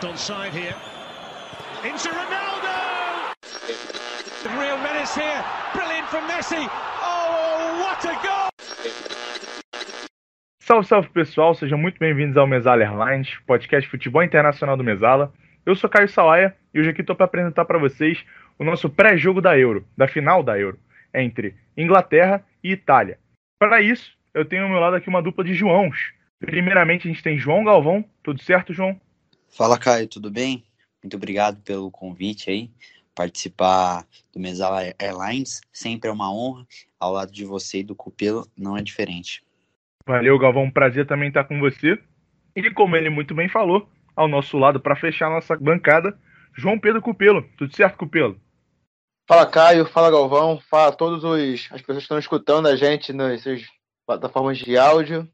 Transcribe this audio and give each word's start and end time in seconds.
Left 0.00 0.12
on 0.12 0.16
side 0.16 0.54
here. 0.54 0.74
Into 1.84 2.08
Ronaldo! 2.08 3.34
Real 4.58 4.78
menace 4.78 5.14
here. 5.14 5.44
Brilliant 5.74 6.08
from 6.08 6.26
Messi. 6.26 6.70
Oh, 7.02 7.82
what 7.82 8.02
a 8.06 8.14
goal! 8.22 8.48
Salve, 10.62 10.86
salve 10.86 11.08
pessoal, 11.10 11.54
sejam 11.54 11.76
muito 11.76 11.98
bem-vindos 11.98 12.38
ao 12.38 12.46
Mesala 12.46 12.82
Airlines, 12.82 13.28
podcast 13.46 13.90
futebol 13.90 14.22
internacional 14.22 14.74
do 14.74 14.84
Mesala. 14.84 15.34
Eu 15.66 15.74
sou 15.74 15.90
Caio 15.90 16.08
Salaia 16.08 16.56
e 16.72 16.80
hoje 16.80 16.90
aqui 16.90 17.02
estou 17.02 17.16
para 17.16 17.26
apresentar 17.26 17.66
para 17.66 17.78
vocês 17.78 18.24
o 18.58 18.64
nosso 18.64 18.88
pré-jogo 18.88 19.42
da 19.42 19.58
Euro, 19.58 19.84
da 19.98 20.08
final 20.08 20.42
da 20.42 20.58
Euro, 20.58 20.78
entre 21.12 21.54
Inglaterra 21.76 22.42
e 22.64 22.72
Itália. 22.72 23.18
Para 23.58 23.82
isso, 23.82 24.16
eu 24.32 24.46
tenho 24.46 24.62
ao 24.62 24.70
meu 24.70 24.80
lado 24.80 24.96
aqui 24.96 25.10
uma 25.10 25.20
dupla 25.20 25.44
de 25.44 25.52
Joãos. 25.52 26.14
Primeiramente, 26.38 27.06
a 27.06 27.10
gente 27.10 27.22
tem 27.22 27.38
João 27.38 27.64
Galvão. 27.64 28.02
Tudo 28.22 28.42
certo, 28.42 28.72
João? 28.72 28.98
Fala, 29.50 29.78
Caio, 29.78 30.06
tudo 30.06 30.30
bem? 30.30 30.64
Muito 31.02 31.16
obrigado 31.16 31.60
pelo 31.62 31.90
convite 31.90 32.50
aí. 32.50 32.70
Participar 33.14 34.06
do 34.32 34.38
Mesala 34.38 34.82
Airlines 34.98 35.60
sempre 35.72 36.08
é 36.08 36.12
uma 36.12 36.32
honra. 36.32 36.66
Ao 36.98 37.12
lado 37.12 37.32
de 37.32 37.44
você 37.44 37.78
e 37.78 37.84
do 37.84 37.94
Cupelo 37.94 38.46
não 38.56 38.76
é 38.76 38.82
diferente. 38.82 39.42
Valeu, 40.06 40.38
Galvão. 40.38 40.64
Um 40.64 40.70
prazer 40.70 41.06
também 41.06 41.28
estar 41.28 41.44
com 41.44 41.58
você. 41.58 41.98
E 42.54 42.70
como 42.70 42.96
ele 42.96 43.10
muito 43.10 43.34
bem 43.34 43.48
falou, 43.48 43.88
ao 44.14 44.28
nosso 44.28 44.56
lado, 44.56 44.80
para 44.80 44.96
fechar 44.96 45.26
a 45.26 45.34
nossa 45.34 45.56
bancada, 45.56 46.18
João 46.56 46.78
Pedro 46.78 47.02
Cupelo. 47.02 47.42
Tudo 47.56 47.74
certo, 47.74 47.98
Cupelo? 47.98 48.40
Fala, 49.28 49.46
Caio. 49.46 49.86
Fala, 49.86 50.10
Galvão. 50.10 50.60
Fala 50.70 50.88
a 50.88 50.92
todas 50.92 51.24
as 51.24 51.66
pessoas 51.68 51.82
que 51.82 51.92
estão 51.92 52.18
escutando 52.18 52.68
a 52.68 52.76
gente 52.76 53.12
nas 53.12 53.42
plataformas 54.06 54.58
de 54.58 54.76
áudio. 54.76 55.28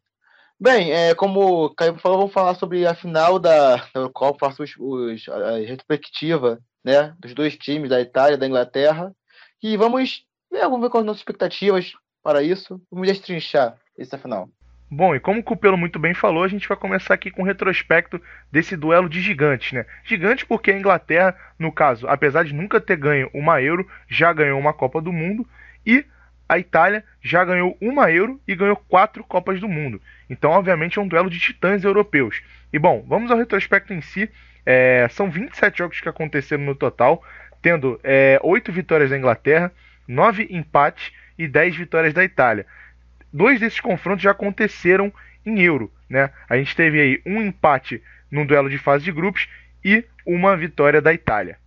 Bem, 0.59 0.91
é, 0.91 1.15
como 1.15 1.67
o 1.67 1.75
Caio 1.75 1.99
falou, 1.99 2.19
vamos 2.19 2.33
falar 2.33 2.55
sobre 2.55 2.87
a 2.87 2.95
final 2.95 3.39
da 3.39 3.87
Eurocopa, 3.95 4.49
faço 4.49 4.63
os, 4.63 4.75
os, 4.79 5.29
a 5.29 5.59
retrospectiva 5.59 6.59
né, 6.83 7.15
dos 7.19 7.35
dois 7.35 7.57
times, 7.59 7.91
da 7.91 8.01
Itália 8.01 8.37
e 8.37 8.39
da 8.39 8.47
Inglaterra. 8.47 9.15
E 9.63 9.77
vamos, 9.77 10.25
é, 10.53 10.61
vamos 10.61 10.81
ver 10.81 10.89
quais 10.89 11.03
as 11.03 11.07
nossas 11.07 11.21
expectativas 11.21 11.93
para 12.23 12.43
isso. 12.43 12.81
Vamos 12.91 13.07
destrinchar 13.07 13.77
essa 13.99 14.17
final. 14.17 14.49
Bom, 14.91 15.15
e 15.15 15.21
como 15.21 15.41
o 15.41 15.43
Cupelo 15.43 15.77
muito 15.77 15.99
bem 15.99 16.15
falou, 16.15 16.45
a 16.45 16.49
gente 16.49 16.69
vai 16.69 16.77
começar 16.77 17.13
aqui 17.13 17.31
com 17.31 17.43
um 17.43 17.45
retrospecto 17.45 18.21
desse 18.51 18.77
duelo 18.77 19.09
de 19.09 19.21
gigantes, 19.21 19.73
né? 19.73 19.85
Gigante 20.05 20.47
porque 20.47 20.71
a 20.71 20.79
Inglaterra, 20.79 21.37
no 21.59 21.73
caso, 21.73 22.07
apesar 22.09 22.45
de 22.45 22.55
nunca 22.55 22.81
ter 22.81 22.97
ganho 22.97 23.29
uma 23.35 23.61
Euro, 23.61 23.87
já 24.09 24.33
ganhou 24.33 24.59
uma 24.59 24.73
Copa 24.73 25.03
do 25.03 25.13
Mundo 25.13 25.47
e 25.85 26.07
a 26.49 26.59
Itália 26.59 27.05
já 27.21 27.45
ganhou 27.45 27.77
uma 27.81 28.11
Euro 28.11 28.41
e 28.47 28.55
ganhou 28.55 28.77
quatro 28.77 29.25
Copas 29.25 29.61
do 29.61 29.69
Mundo. 29.69 30.01
Então, 30.31 30.51
obviamente, 30.51 30.99
é 30.99 31.03
um 31.03 31.09
duelo 31.09 31.31
de 31.31 31.41
titãs 31.41 31.85
europeus. 31.85 32.43
E 32.73 32.79
bom, 32.79 33.05
vamos 33.07 33.31
ao 33.31 33.39
retrospecto 33.39 33.93
em 33.93 34.01
si. 34.01 34.31
É, 34.65 35.09
são 35.11 35.31
27 35.31 35.79
jogos 35.79 36.01
que 36.01 36.09
aconteceram 36.09 36.65
no 36.65 36.75
total, 36.75 37.23
tendo 37.63 38.01
é, 38.03 38.39
8 38.43 38.73
vitórias 38.73 39.11
da 39.11 39.19
Inglaterra, 39.19 39.73
9 40.07 40.49
empates 40.51 41.13
e 41.39 41.49
10 41.49 41.77
vitórias 41.77 42.15
da 42.15 42.25
Itália. 42.25 42.67
Dois 43.33 43.61
desses 43.61 43.81
confrontos 43.81 44.23
já 44.23 44.31
aconteceram 44.31 45.13
em 45.45 45.61
Euro. 45.61 45.93
Né? 46.09 46.31
A 46.49 46.57
gente 46.57 46.75
teve 46.75 47.01
aí 47.01 47.23
um 47.27 47.43
empate 47.43 48.03
no 48.31 48.47
duelo 48.47 48.71
de 48.71 48.79
fase 48.79 49.05
de 49.05 49.13
grupos 49.13 49.49
e 49.85 50.05
uma 50.25 50.57
vitória 50.57 51.01
da 51.01 51.13
Itália. 51.13 51.59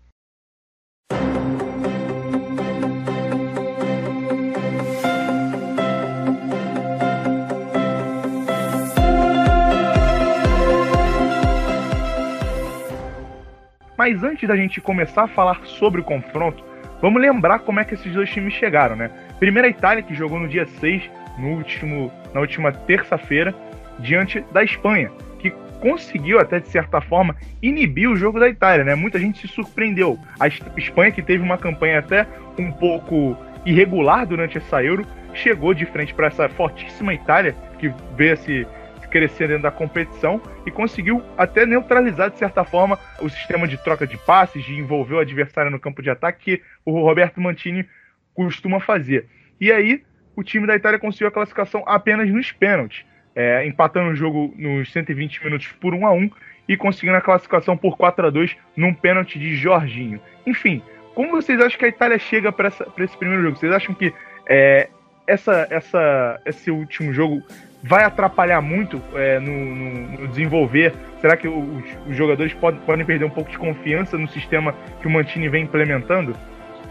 Mas 14.09 14.23
antes 14.23 14.49
da 14.49 14.55
gente 14.55 14.81
começar 14.81 15.25
a 15.25 15.27
falar 15.27 15.61
sobre 15.65 16.01
o 16.01 16.03
confronto, 16.03 16.63
vamos 16.99 17.21
lembrar 17.21 17.59
como 17.59 17.79
é 17.79 17.85
que 17.85 17.93
esses 17.93 18.11
dois 18.11 18.27
times 18.27 18.55
chegaram, 18.55 18.95
né? 18.95 19.11
Primeiro 19.37 19.67
a 19.67 19.69
Itália, 19.69 20.01
que 20.01 20.15
jogou 20.15 20.39
no 20.39 20.47
dia 20.47 20.65
6, 20.65 21.07
no 21.37 21.49
último, 21.49 22.11
na 22.33 22.41
última 22.41 22.71
terça-feira, 22.71 23.53
diante 23.99 24.43
da 24.51 24.63
Espanha, 24.63 25.11
que 25.37 25.51
conseguiu 25.79 26.39
até 26.39 26.59
de 26.59 26.69
certa 26.69 26.99
forma 26.99 27.35
inibir 27.61 28.09
o 28.09 28.15
jogo 28.15 28.39
da 28.39 28.49
Itália, 28.49 28.83
né? 28.83 28.95
Muita 28.95 29.19
gente 29.19 29.47
se 29.47 29.47
surpreendeu. 29.47 30.17
A 30.39 30.47
Espanha, 30.47 31.11
que 31.11 31.21
teve 31.21 31.43
uma 31.43 31.59
campanha 31.59 31.99
até 31.99 32.25
um 32.57 32.71
pouco 32.71 33.37
irregular 33.63 34.25
durante 34.25 34.57
essa 34.57 34.83
Euro, 34.83 35.05
chegou 35.35 35.71
de 35.71 35.85
frente 35.85 36.15
para 36.15 36.27
essa 36.27 36.49
fortíssima 36.49 37.13
Itália, 37.13 37.55
que 37.77 37.93
veio 38.17 38.35
se 38.37 38.65
crescer 39.09 39.47
dentro 39.47 39.63
da 39.63 39.71
competição 39.71 40.41
e 40.65 40.71
conseguiu 40.71 41.23
até 41.37 41.65
neutralizar, 41.65 42.29
de 42.29 42.37
certa 42.37 42.63
forma, 42.63 42.97
o 43.21 43.29
sistema 43.29 43.67
de 43.67 43.77
troca 43.77 44.05
de 44.05 44.17
passes, 44.17 44.63
de 44.63 44.75
envolver 44.75 45.15
o 45.15 45.19
adversário 45.19 45.71
no 45.71 45.79
campo 45.79 46.01
de 46.01 46.09
ataque 46.09 46.57
que 46.57 46.63
o 46.85 46.91
Roberto 47.01 47.41
Mantini 47.41 47.85
costuma 48.33 48.79
fazer. 48.79 49.27
E 49.59 49.71
aí, 49.71 50.03
o 50.35 50.43
time 50.43 50.65
da 50.65 50.75
Itália 50.75 50.99
conseguiu 50.99 51.27
a 51.27 51.31
classificação 51.31 51.83
apenas 51.85 52.29
nos 52.29 52.51
pênaltis, 52.51 53.05
é, 53.35 53.65
empatando 53.65 54.11
o 54.11 54.15
jogo 54.15 54.53
nos 54.57 54.91
120 54.91 55.43
minutos 55.43 55.67
por 55.79 55.93
1 55.93 56.07
a 56.07 56.11
1 56.13 56.31
e 56.67 56.77
conseguindo 56.77 57.17
a 57.17 57.21
classificação 57.21 57.75
por 57.75 57.97
4 57.97 58.27
a 58.27 58.29
2 58.29 58.55
num 58.77 58.93
pênalti 58.93 59.39
de 59.39 59.55
Jorginho. 59.55 60.21
Enfim, 60.45 60.81
como 61.13 61.31
vocês 61.31 61.59
acham 61.59 61.77
que 61.77 61.85
a 61.85 61.89
Itália 61.89 62.19
chega 62.19 62.51
para 62.51 62.69
esse 62.99 63.17
primeiro 63.17 63.43
jogo? 63.43 63.57
Vocês 63.57 63.73
acham 63.73 63.93
que 63.93 64.13
é, 64.47 64.87
essa, 65.27 65.67
essa, 65.69 66.41
esse 66.45 66.71
último 66.71 67.13
jogo 67.13 67.43
vai 67.83 68.03
atrapalhar 68.03 68.61
muito 68.61 69.01
é, 69.13 69.39
no, 69.39 69.75
no, 69.75 70.21
no, 70.21 70.27
desenvolver? 70.27 70.93
Será 71.21 71.37
que 71.37 71.47
os, 71.47 71.83
os 72.07 72.15
jogadores 72.15 72.53
podem, 72.53 72.79
podem 72.81 73.05
perder 73.05 73.25
um 73.25 73.29
pouco 73.29 73.49
de 73.49 73.57
confiança 73.57 74.17
no 74.17 74.27
sistema 74.27 74.73
que 75.01 75.07
o 75.07 75.09
Mantini 75.09 75.49
vem 75.49 75.63
implementando? 75.63 76.35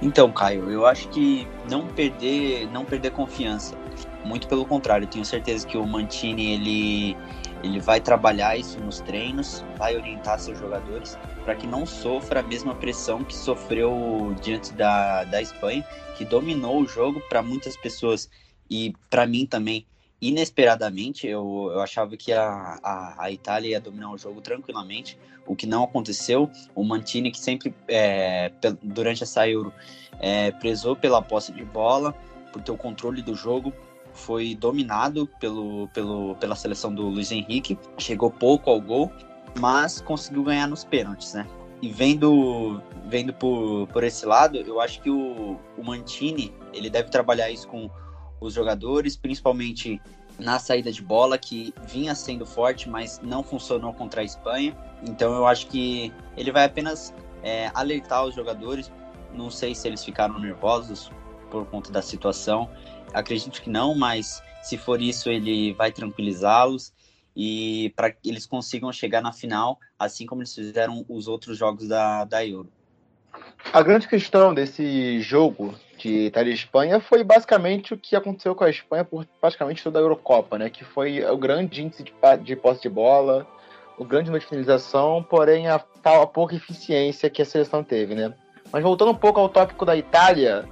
Então, 0.01 0.31
Caio, 0.31 0.71
eu 0.71 0.87
acho 0.87 1.09
que 1.09 1.47
não 1.69 1.87
perder, 1.89 2.69
não 2.71 2.85
perder 2.85 3.11
confiança. 3.11 3.77
Muito 4.25 4.47
pelo 4.47 4.65
contrário, 4.65 5.07
tenho 5.07 5.25
certeza 5.25 5.67
que 5.67 5.77
o 5.77 5.85
Mantini 5.87 6.55
ele, 6.55 7.17
ele 7.65 7.81
vai 7.81 8.01
trabalhar 8.01 8.57
isso 8.57 8.79
nos 8.81 9.01
treinos, 9.01 9.65
vai 9.77 9.97
orientar 9.97 10.39
seus 10.39 10.59
jogadores 10.59 11.19
para 11.45 11.55
que 11.55 11.67
não 11.67 11.85
sofra 11.85 12.41
a 12.41 12.43
mesma 12.43 12.75
pressão 12.75 13.25
que 13.25 13.35
sofreu 13.35 14.35
diante 14.41 14.73
da, 14.75 15.25
da 15.25 15.43
Espanha, 15.43 15.85
que 16.17 16.25
dominou 16.25 16.81
o 16.81 16.87
jogo 16.87 17.21
para 17.29 17.43
muitas 17.43 17.77
pessoas 17.77 18.31
e 18.71 18.93
para 19.09 19.27
mim 19.27 19.47
também 19.47 19.87
inesperadamente, 20.21 21.27
eu, 21.27 21.71
eu 21.73 21.81
achava 21.81 22.17
que 22.17 22.33
a, 22.33 22.79
a, 22.83 23.25
a, 23.25 23.31
Itália 23.31 23.71
ia 23.71 23.81
dominar 23.81 24.11
o 24.11 24.19
jogo 24.19 24.41
tranquilamente, 24.41 25.19
o 25.47 25.55
que 25.55 25.67
não 25.67 25.85
aconteceu. 25.85 26.51
O 26.75 26.85
Mantini, 26.85 27.31
que 27.31 27.39
sempre, 27.39 27.75
é, 27.87 28.51
durante 28.83 29.23
essa 29.23 29.49
Euro, 29.49 29.73
é, 30.19 30.51
prezou 30.53 30.97
pela 30.97 31.23
posse 31.23 31.53
de 31.53 31.65
bola, 31.65 32.13
por 32.53 32.63
ter 32.63 32.73
o 32.73 32.77
controle 32.77 33.23
do 33.23 33.35
jogo, 33.35 33.73
foi 34.13 34.55
dominado 34.55 35.29
pelo, 35.39 35.89
pelo, 35.89 36.35
pela 36.37 36.57
seleção 36.57 36.93
do 36.93 37.03
Luiz 37.09 37.31
Henrique, 37.31 37.79
chegou 37.97 38.31
pouco 38.31 38.69
ao 38.69 38.81
gol, 38.81 39.13
mas 39.59 40.01
conseguiu 40.01 40.43
ganhar 40.43 40.67
nos 40.67 40.85
pênaltis, 40.85 41.35
né? 41.35 41.47
E 41.81 41.89
vendo, 41.89 42.83
vendo 43.07 43.33
por, 43.33 43.87
por 43.89 44.03
esse 44.03 44.27
lado, 44.27 44.59
eu 44.59 44.81
acho 44.81 45.01
que 45.01 45.09
o, 45.09 45.57
o 45.77 45.85
Mantini, 45.85 46.53
ele 46.75 46.91
deve 46.91 47.09
trabalhar 47.09 47.49
isso 47.51 47.69
com 47.69 47.89
os 48.41 48.55
jogadores, 48.55 49.17
principalmente 49.17 50.01
na 50.39 50.59
saída 50.59 50.93
de 50.93 51.03
bola, 51.03 51.37
que 51.37 51.75
vinha 51.87 52.15
sendo 52.15 52.47
forte, 52.47 52.89
mas 52.89 53.21
não 53.23 53.43
funcionou 53.43 53.93
contra 53.93 54.21
a 54.21 54.25
Espanha. 54.25 54.77
Então 55.07 55.35
eu 55.35 55.47
acho 55.47 55.67
que 55.67 56.13
ele 56.37 56.53
vai 56.53 56.65
apenas 56.65 57.15
é, 57.43 57.71
alertar 57.75 58.25
os 58.25 58.35
jogadores. 58.35 58.91
Não 59.35 59.51
sei 59.51 59.75
se 59.75 59.87
eles 59.89 60.05
ficaram 60.05 60.39
nervosos 60.39 61.11
por 61.51 61.67
conta 61.67 61.91
da 61.91 62.03
situação. 62.03 62.71
Acredito 63.13 63.61
que 63.61 63.71
não, 63.71 63.95
mas 63.95 64.43
se 64.63 64.77
for 64.77 65.01
isso, 65.01 65.29
ele 65.29 65.73
vai 65.73 65.91
tranquilizá-los 65.91 66.93
e 67.35 67.93
para 67.95 68.11
que 68.11 68.29
eles 68.29 68.47
consigam 68.47 68.93
chegar 68.93 69.23
na 69.23 69.33
final, 69.33 69.79
assim 69.99 70.27
como 70.27 70.43
eles 70.43 70.55
fizeram 70.55 71.05
os 71.09 71.29
outros 71.29 71.57
jogos 71.57 71.89
da, 71.89 72.25
da 72.25 72.45
Euro. 72.45 72.71
A 73.73 73.83
grande 73.83 74.09
questão 74.09 74.53
desse 74.53 75.21
jogo 75.21 75.75
de 75.99 76.27
Itália 76.27 76.51
e 76.51 76.55
Espanha 76.55 77.01
foi 77.01 77.25
basicamente 77.25 77.93
o 77.93 77.99
que 77.99 78.15
aconteceu 78.15 78.55
com 78.55 78.65
a 78.65 78.71
Espanha 78.71 79.05
por 79.05 79.27
praticamente 79.41 79.83
toda 79.83 79.99
a 79.99 80.03
Eurocopa, 80.03 80.57
né? 80.57 80.71
Que 80.71 80.85
foi 80.85 81.25
o 81.25 81.37
grande 81.37 81.83
índice 81.83 82.03
de, 82.03 82.13
de 82.43 82.57
posse 82.57 82.83
de 82.83 82.89
bola, 82.89 83.47
o 83.99 84.05
grande 84.05 84.27
número 84.27 84.43
de 84.43 84.49
finalização, 84.49 85.23
porém 85.23 85.69
a, 85.69 85.83
a 86.05 86.27
pouca 86.27 86.55
eficiência 86.55 87.29
que 87.29 87.43
a 87.43 87.45
seleção 87.45 87.83
teve, 87.83 88.15
né? 88.15 88.33
Mas 88.73 88.83
voltando 88.83 89.11
um 89.11 89.15
pouco 89.15 89.41
ao 89.41 89.49
tópico 89.49 89.85
da 89.85 89.97
Itália, 89.97 90.65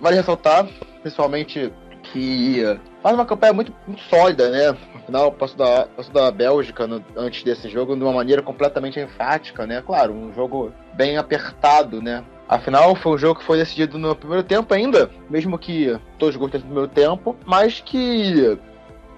vale 0.00 0.16
ressaltar, 0.16 0.66
principalmente, 1.02 1.72
que 2.02 2.62
faz 3.02 3.14
uma 3.14 3.26
campanha 3.26 3.52
muito, 3.52 3.72
muito 3.86 4.02
sólida, 4.02 4.50
né? 4.50 4.76
Afinal, 4.94 5.30
passou 5.32 5.56
da, 5.56 5.86
passou 5.86 6.12
da 6.12 6.30
Bélgica 6.30 6.86
no, 6.86 7.04
antes 7.16 7.42
desse 7.42 7.68
jogo 7.68 7.94
de 7.94 8.02
uma 8.02 8.12
maneira 8.12 8.42
completamente 8.42 8.98
enfática, 8.98 9.66
né? 9.66 9.82
Claro, 9.82 10.12
um 10.12 10.32
jogo 10.34 10.72
bem 10.94 11.16
apertado, 11.16 12.02
né? 12.02 12.24
Afinal, 12.48 12.96
foi 12.96 13.12
um 13.12 13.18
jogo 13.18 13.38
que 13.38 13.44
foi 13.44 13.58
decidido 13.58 13.98
no 13.98 14.16
primeiro 14.16 14.42
tempo 14.42 14.72
ainda, 14.72 15.10
mesmo 15.28 15.58
que 15.58 15.98
todos 16.18 16.34
gostem 16.34 16.60
do 16.60 16.64
primeiro 16.64 16.88
tempo, 16.88 17.36
mas 17.44 17.80
que 17.80 18.58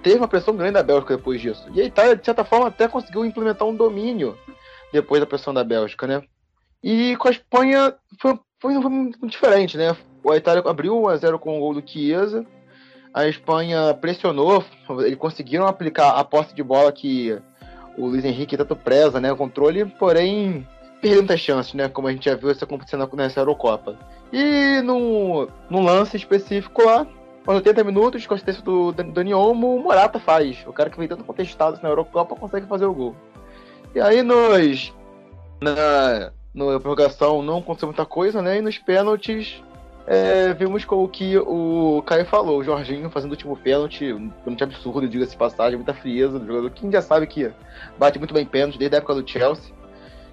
teve 0.02 0.16
uma 0.16 0.26
pressão 0.26 0.56
grande 0.56 0.72
da 0.72 0.82
Bélgica 0.82 1.16
depois 1.16 1.40
disso. 1.40 1.64
E 1.72 1.80
a 1.80 1.84
Itália, 1.84 2.16
de 2.16 2.24
certa 2.24 2.44
forma, 2.44 2.66
até 2.66 2.88
conseguiu 2.88 3.24
implementar 3.24 3.68
um 3.68 3.76
domínio 3.76 4.36
depois 4.92 5.20
da 5.20 5.26
pressão 5.26 5.54
da 5.54 5.62
Bélgica, 5.62 6.08
né? 6.08 6.22
E 6.82 7.16
com 7.18 7.28
a 7.28 7.30
Espanha 7.30 7.94
foi, 8.20 8.36
foi, 8.58 8.74
foi 8.74 8.90
muito 8.90 9.24
diferente, 9.28 9.76
né? 9.76 9.96
A 10.28 10.36
Itália 10.36 10.62
abriu 10.66 11.00
1 11.00 11.08
a 11.08 11.16
0 11.16 11.38
com 11.38 11.56
o 11.56 11.60
gol 11.60 11.74
do 11.74 11.88
Chiesa. 11.88 12.44
A 13.14 13.28
Espanha 13.28 13.94
pressionou, 13.94 14.64
eles 15.00 15.16
conseguiram 15.16 15.68
aplicar 15.68 16.10
a 16.10 16.24
posse 16.24 16.52
de 16.52 16.64
bola 16.64 16.90
que 16.90 17.38
o 17.96 18.06
Luiz 18.06 18.24
Henrique 18.24 18.56
tanto 18.56 18.74
preza, 18.74 19.20
né? 19.20 19.30
O 19.30 19.36
controle, 19.36 19.84
porém 19.84 20.66
muitas 21.02 21.40
chances, 21.40 21.74
né? 21.74 21.88
Como 21.88 22.08
a 22.08 22.12
gente 22.12 22.24
já 22.24 22.34
viu 22.34 22.50
isso 22.50 22.64
acontecendo 22.64 23.08
nessa 23.14 23.40
Eurocopa. 23.40 23.96
E 24.32 24.80
no, 24.82 25.48
no 25.68 25.80
lance 25.80 26.16
específico 26.16 26.84
lá, 26.84 27.06
aos 27.46 27.56
80 27.56 27.84
minutos, 27.84 28.26
com 28.26 28.34
a 28.34 28.36
assistência 28.36 28.62
do 28.62 28.92
Dani 28.92 29.34
Olmo, 29.34 29.76
o 29.76 29.82
Morata 29.82 30.18
faz. 30.18 30.64
O 30.66 30.72
cara 30.72 30.90
que 30.90 30.98
vem 30.98 31.08
tanto 31.08 31.24
contestado 31.24 31.80
na 31.82 31.88
Eurocopa 31.88 32.36
consegue 32.36 32.66
fazer 32.66 32.84
o 32.84 32.94
gol. 32.94 33.16
E 33.94 34.00
aí 34.00 34.22
nos. 34.22 34.92
Na, 35.60 36.32
na 36.54 36.80
prorrogação 36.80 37.42
não 37.42 37.58
aconteceu 37.58 37.88
muita 37.88 38.06
coisa, 38.06 38.40
né? 38.40 38.58
E 38.58 38.62
nos 38.62 38.78
pênaltis 38.78 39.62
é, 40.06 40.52
vimos 40.54 40.84
com 40.84 41.04
o 41.04 41.08
que 41.08 41.38
o 41.38 42.02
Caio 42.04 42.24
falou, 42.24 42.58
o 42.58 42.64
Jorginho 42.64 43.10
fazendo 43.10 43.30
o 43.30 43.34
último 43.34 43.56
pênalti, 43.56 44.12
um 44.12 44.28
pênalti 44.28 44.64
absurdo, 44.64 45.08
diga-se 45.08 45.36
passagem, 45.36 45.76
muita 45.76 45.94
frieza 45.94 46.38
do 46.38 46.46
jogador. 46.46 46.70
Quem 46.70 46.90
já 46.90 47.02
sabe 47.02 47.26
que 47.26 47.50
bate 47.98 48.18
muito 48.18 48.34
bem 48.34 48.44
pênalti 48.44 48.78
desde 48.78 48.96
a 48.96 48.98
época 48.98 49.14
do 49.14 49.28
Chelsea. 49.28 49.72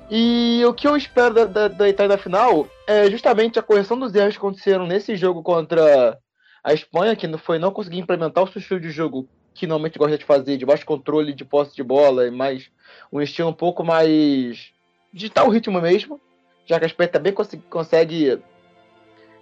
E 0.10 0.64
o 0.66 0.74
que 0.74 0.88
eu 0.88 0.96
espero 0.96 1.34
da, 1.34 1.46
da, 1.46 1.68
da 1.68 1.90
Itália 1.90 2.16
na 2.16 2.22
final 2.22 2.68
é 2.88 3.10
justamente 3.12 3.60
a 3.60 3.62
correção 3.62 4.00
dos 4.00 4.16
erros 4.16 4.34
que 4.34 4.40
aconteceram 4.40 4.88
nesse 4.88 5.16
jogo 5.18 5.44
contra 5.44 6.18
a 6.64 6.74
Espanha, 6.74 7.16
que 7.16 7.38
foi 7.38 7.60
não 7.60 7.72
conseguir 7.72 8.00
implementar 8.00 8.44
o 8.44 8.48
seu 8.48 8.60
estilo 8.60 8.80
de 8.80 8.90
jogo 8.90 9.28
que 9.54 9.68
normalmente 9.68 10.00
gosta 10.00 10.18
de 10.18 10.24
fazer, 10.24 10.56
de 10.56 10.66
baixo 10.66 10.86
controle 10.86 11.34
de 11.34 11.44
posse 11.44 11.76
de 11.76 11.84
bola, 11.84 12.30
mais 12.32 12.70
um 13.12 13.20
estilo 13.20 13.50
um 13.50 13.54
pouco 13.54 13.84
mais 13.84 14.72
de 15.12 15.30
tal 15.30 15.50
ritmo 15.50 15.82
mesmo, 15.82 16.22
já 16.66 16.78
que 16.78 16.86
a 16.86 16.88
Espanha 16.88 17.10
também 17.10 17.34
cons 17.34 17.50
consegue 17.70 18.40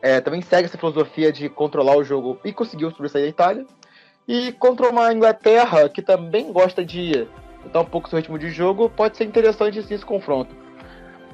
é, 0.01 0.21
também 0.21 0.41
segue 0.41 0.65
essa 0.65 0.77
filosofia 0.77 1.31
de 1.31 1.49
controlar 1.49 1.97
o 1.97 2.03
jogo 2.03 2.39
e 2.45 2.53
conseguiu 2.53 2.89
sobressair 2.91 3.25
a 3.25 3.29
Itália. 3.29 3.65
E 4.27 4.51
contra 4.53 4.89
uma 4.89 5.13
Inglaterra 5.13 5.89
que 5.89 6.01
também 6.01 6.51
gosta 6.51 6.83
de 6.83 7.27
dar 7.71 7.81
um 7.81 7.85
pouco 7.85 8.09
seu 8.09 8.17
ritmo 8.17 8.39
de 8.39 8.49
jogo, 8.49 8.89
pode 8.89 9.17
ser 9.17 9.25
interessante 9.25 9.81
sim, 9.81 9.93
esse 9.93 10.05
confronto. 10.05 10.55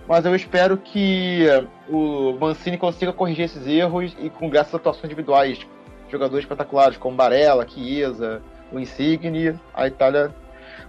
Mas 0.07 0.25
eu 0.25 0.36
espero 0.36 0.78
que 0.78 1.45
o 1.88 2.38
Mancini 2.39 2.78
consiga 2.78 3.13
corrigir 3.13 3.45
esses 3.45 3.66
erros 3.68 4.16
e 4.19 4.30
com 4.30 4.50
graças 4.50 4.74
a 4.74 4.78
atuações 4.78 5.06
individuais, 5.06 5.66
jogadores 6.10 6.44
espetaculares 6.44 6.98
como 6.98 7.16
Barella, 7.16 7.68
Chiesa, 7.68 8.42
o 8.72 8.80
Insigne, 8.80 9.60
a 9.74 9.88
Itália 9.88 10.33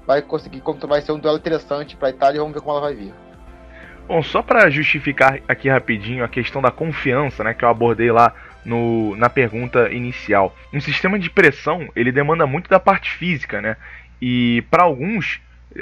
vai 0.06 0.22
conseguir, 0.22 0.62
vai 0.88 1.00
ser 1.00 1.12
um 1.12 1.18
duelo 1.18 1.38
interessante 1.38 1.96
para 1.96 2.08
a 2.08 2.10
Itália 2.10 2.38
e 2.38 2.40
vamos 2.40 2.54
ver 2.54 2.60
como 2.60 2.72
ela 2.72 2.80
vai 2.80 2.94
vir. 2.94 3.14
Bom, 4.08 4.22
só 4.22 4.42
para 4.42 4.68
justificar 4.68 5.40
aqui 5.46 5.68
rapidinho 5.68 6.24
a 6.24 6.28
questão 6.28 6.60
da 6.60 6.70
confiança, 6.70 7.44
né, 7.44 7.54
que 7.54 7.64
eu 7.64 7.68
abordei 7.68 8.10
lá 8.10 8.34
no, 8.64 9.16
na 9.16 9.28
pergunta 9.28 9.90
inicial. 9.90 10.56
Um 10.72 10.80
sistema 10.80 11.18
de 11.18 11.30
pressão, 11.30 11.88
ele 11.94 12.12
demanda 12.12 12.46
muito 12.46 12.68
da 12.68 12.78
parte 12.78 13.10
física, 13.12 13.60
né? 13.60 13.76
E 14.20 14.62
para 14.70 14.84
alguns, 14.84 15.40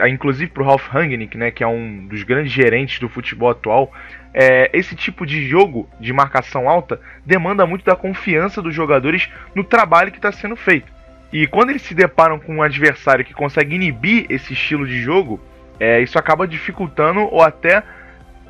inclusive 0.09 0.51
para 0.51 0.63
o 0.63 0.67
Ralf 0.67 0.89
Rangnick, 0.89 1.37
né, 1.37 1.51
que 1.51 1.63
é 1.63 1.67
um 1.67 2.07
dos 2.07 2.23
grandes 2.23 2.53
gerentes 2.53 2.99
do 2.99 3.09
futebol 3.09 3.51
atual, 3.51 3.93
é, 4.33 4.71
esse 4.73 4.95
tipo 4.95 5.27
de 5.27 5.47
jogo 5.47 5.89
de 6.01 6.13
marcação 6.13 6.69
alta 6.69 7.01
demanda 7.27 7.67
muito 7.67 7.85
da 7.85 7.97
confiança 7.97 8.63
dos 8.63 8.75
jogadores 8.75 9.29
no 9.55 9.65
trabalho 9.65 10.11
que 10.11 10.19
está 10.19 10.33
sendo 10.33 10.57
feito. 10.57 10.91
E 11.33 11.47
quando 11.47 11.71
eles 11.71 11.83
se 11.83 11.95
deparam 11.95 12.39
com 12.39 12.57
um 12.57 12.63
adversário 12.63 13.25
que 13.25 13.35
consegue 13.35 13.75
inibir 13.75 14.27
esse 14.29 14.53
estilo 14.53 14.87
de 14.87 15.01
jogo, 15.01 15.41
é, 15.79 16.01
isso 16.01 16.19
acaba 16.19 16.47
dificultando 16.47 17.21
ou 17.21 17.43
até 17.43 17.83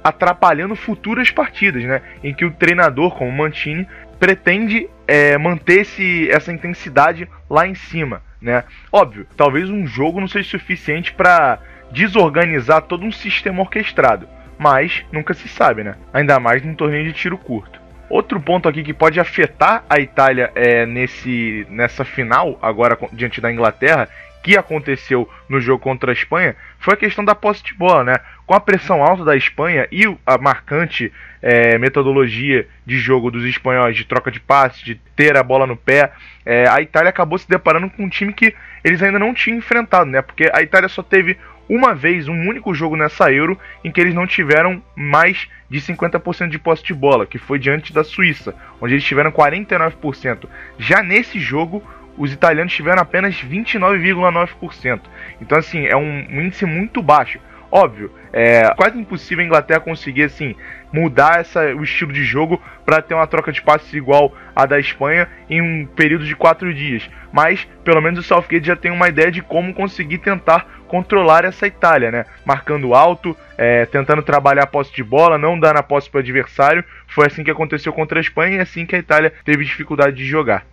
atrapalhando 0.02 0.74
futuras 0.74 1.30
partidas, 1.30 1.84
né? 1.84 2.00
Em 2.24 2.32
que 2.32 2.44
o 2.44 2.50
treinador, 2.50 3.14
como 3.16 3.30
Mantini, 3.30 3.86
pretende 4.20 4.88
é, 5.08 5.36
manter 5.38 5.80
esse, 5.80 6.30
essa 6.30 6.52
intensidade 6.52 7.26
lá 7.48 7.66
em 7.66 7.74
cima, 7.74 8.22
né? 8.40 8.62
Óbvio, 8.92 9.26
talvez 9.36 9.68
um 9.68 9.86
jogo 9.86 10.20
não 10.20 10.28
seja 10.28 10.50
suficiente 10.50 11.12
para 11.12 11.58
desorganizar 11.90 12.82
todo 12.82 13.04
um 13.04 13.10
sistema 13.10 13.62
orquestrado, 13.62 14.28
mas 14.58 15.04
nunca 15.10 15.32
se 15.32 15.48
sabe, 15.48 15.82
né? 15.82 15.96
Ainda 16.12 16.38
mais 16.38 16.62
num 16.62 16.74
torneio 16.74 17.04
de 17.04 17.14
tiro 17.14 17.38
curto. 17.38 17.80
Outro 18.10 18.40
ponto 18.40 18.68
aqui 18.68 18.82
que 18.82 18.92
pode 18.92 19.18
afetar 19.18 19.84
a 19.88 19.98
Itália 20.00 20.50
é, 20.54 20.84
nesse, 20.84 21.66
nessa 21.70 22.04
final, 22.04 22.58
agora 22.60 22.98
diante 23.12 23.40
da 23.40 23.50
Inglaterra, 23.50 24.08
que 24.42 24.56
aconteceu 24.56 25.28
no 25.48 25.60
jogo 25.60 25.82
contra 25.82 26.10
a 26.10 26.14
Espanha, 26.14 26.56
foi 26.78 26.94
a 26.94 26.96
questão 26.96 27.24
da 27.24 27.34
posse 27.34 27.62
de 27.62 27.74
bola, 27.74 28.04
né? 28.04 28.16
Com 28.46 28.54
a 28.54 28.60
pressão 28.60 29.02
alta 29.02 29.24
da 29.24 29.36
Espanha 29.36 29.86
e 29.92 30.04
a 30.26 30.38
marcante 30.38 31.12
é, 31.42 31.78
metodologia 31.78 32.66
de 32.84 32.98
jogo 32.98 33.30
dos 33.30 33.44
espanhóis 33.44 33.96
de 33.96 34.04
troca 34.04 34.30
de 34.30 34.40
passes, 34.40 34.82
de 34.82 34.94
ter 35.14 35.36
a 35.36 35.42
bola 35.42 35.66
no 35.66 35.76
pé, 35.76 36.12
é, 36.44 36.68
a 36.68 36.80
Itália 36.80 37.10
acabou 37.10 37.38
se 37.38 37.48
deparando 37.48 37.90
com 37.90 38.04
um 38.04 38.08
time 38.08 38.32
que 38.32 38.54
eles 38.82 39.02
ainda 39.02 39.18
não 39.18 39.34
tinham 39.34 39.58
enfrentado, 39.58 40.10
né? 40.10 40.22
Porque 40.22 40.50
a 40.52 40.62
Itália 40.62 40.88
só 40.88 41.02
teve 41.02 41.36
uma 41.70 41.94
vez, 41.94 42.26
um 42.26 42.48
único 42.48 42.74
jogo 42.74 42.96
nessa 42.96 43.30
Euro 43.32 43.56
em 43.84 43.92
que 43.92 44.00
eles 44.00 44.12
não 44.12 44.26
tiveram 44.26 44.82
mais 44.96 45.48
de 45.70 45.80
50% 45.80 46.48
de 46.48 46.58
posse 46.58 46.82
de 46.82 46.92
bola, 46.92 47.24
que 47.24 47.38
foi 47.38 47.60
diante 47.60 47.92
da 47.92 48.02
Suíça, 48.02 48.56
onde 48.80 48.94
eles 48.94 49.04
tiveram 49.04 49.30
49%. 49.30 50.48
Já 50.76 51.00
nesse 51.00 51.38
jogo, 51.38 51.80
os 52.20 52.30
italianos 52.34 52.74
tiveram 52.74 53.00
apenas 53.00 53.34
29,9%. 53.42 55.00
Então, 55.40 55.56
assim, 55.56 55.86
é 55.86 55.96
um, 55.96 56.26
um 56.30 56.42
índice 56.42 56.66
muito 56.66 57.02
baixo. 57.02 57.40
Óbvio, 57.72 58.12
é 58.30 58.68
quase 58.74 58.98
impossível 58.98 59.42
a 59.42 59.46
Inglaterra 59.46 59.80
conseguir 59.80 60.24
assim 60.24 60.56
mudar 60.92 61.38
essa, 61.38 61.72
o 61.74 61.84
estilo 61.84 62.12
de 62.12 62.24
jogo 62.24 62.60
para 62.84 63.00
ter 63.00 63.14
uma 63.14 63.28
troca 63.28 63.52
de 63.52 63.62
passes 63.62 63.94
igual 63.94 64.34
a 64.56 64.66
da 64.66 64.78
Espanha 64.78 65.28
em 65.48 65.62
um 65.62 65.86
período 65.86 66.24
de 66.24 66.34
quatro 66.34 66.74
dias. 66.74 67.08
Mas 67.32 67.66
pelo 67.84 68.02
menos 68.02 68.18
o 68.18 68.22
Southgate 68.24 68.66
já 68.66 68.74
tem 68.74 68.90
uma 68.90 69.08
ideia 69.08 69.30
de 69.30 69.40
como 69.40 69.72
conseguir 69.72 70.18
tentar 70.18 70.66
controlar 70.88 71.44
essa 71.44 71.66
Itália, 71.68 72.10
né? 72.10 72.26
Marcando 72.44 72.92
alto, 72.92 73.36
é, 73.56 73.86
tentando 73.86 74.20
trabalhar 74.20 74.64
a 74.64 74.66
posse 74.66 74.92
de 74.92 75.04
bola, 75.04 75.38
não 75.38 75.58
dando 75.58 75.78
a 75.78 75.82
posse 75.82 76.10
para 76.10 76.18
o 76.18 76.20
adversário. 76.20 76.84
Foi 77.06 77.26
assim 77.28 77.44
que 77.44 77.50
aconteceu 77.50 77.92
contra 77.92 78.18
a 78.18 78.20
Espanha 78.20 78.56
e 78.56 78.60
assim 78.60 78.84
que 78.84 78.96
a 78.96 78.98
Itália 78.98 79.32
teve 79.44 79.64
dificuldade 79.64 80.16
de 80.16 80.26
jogar. 80.26 80.66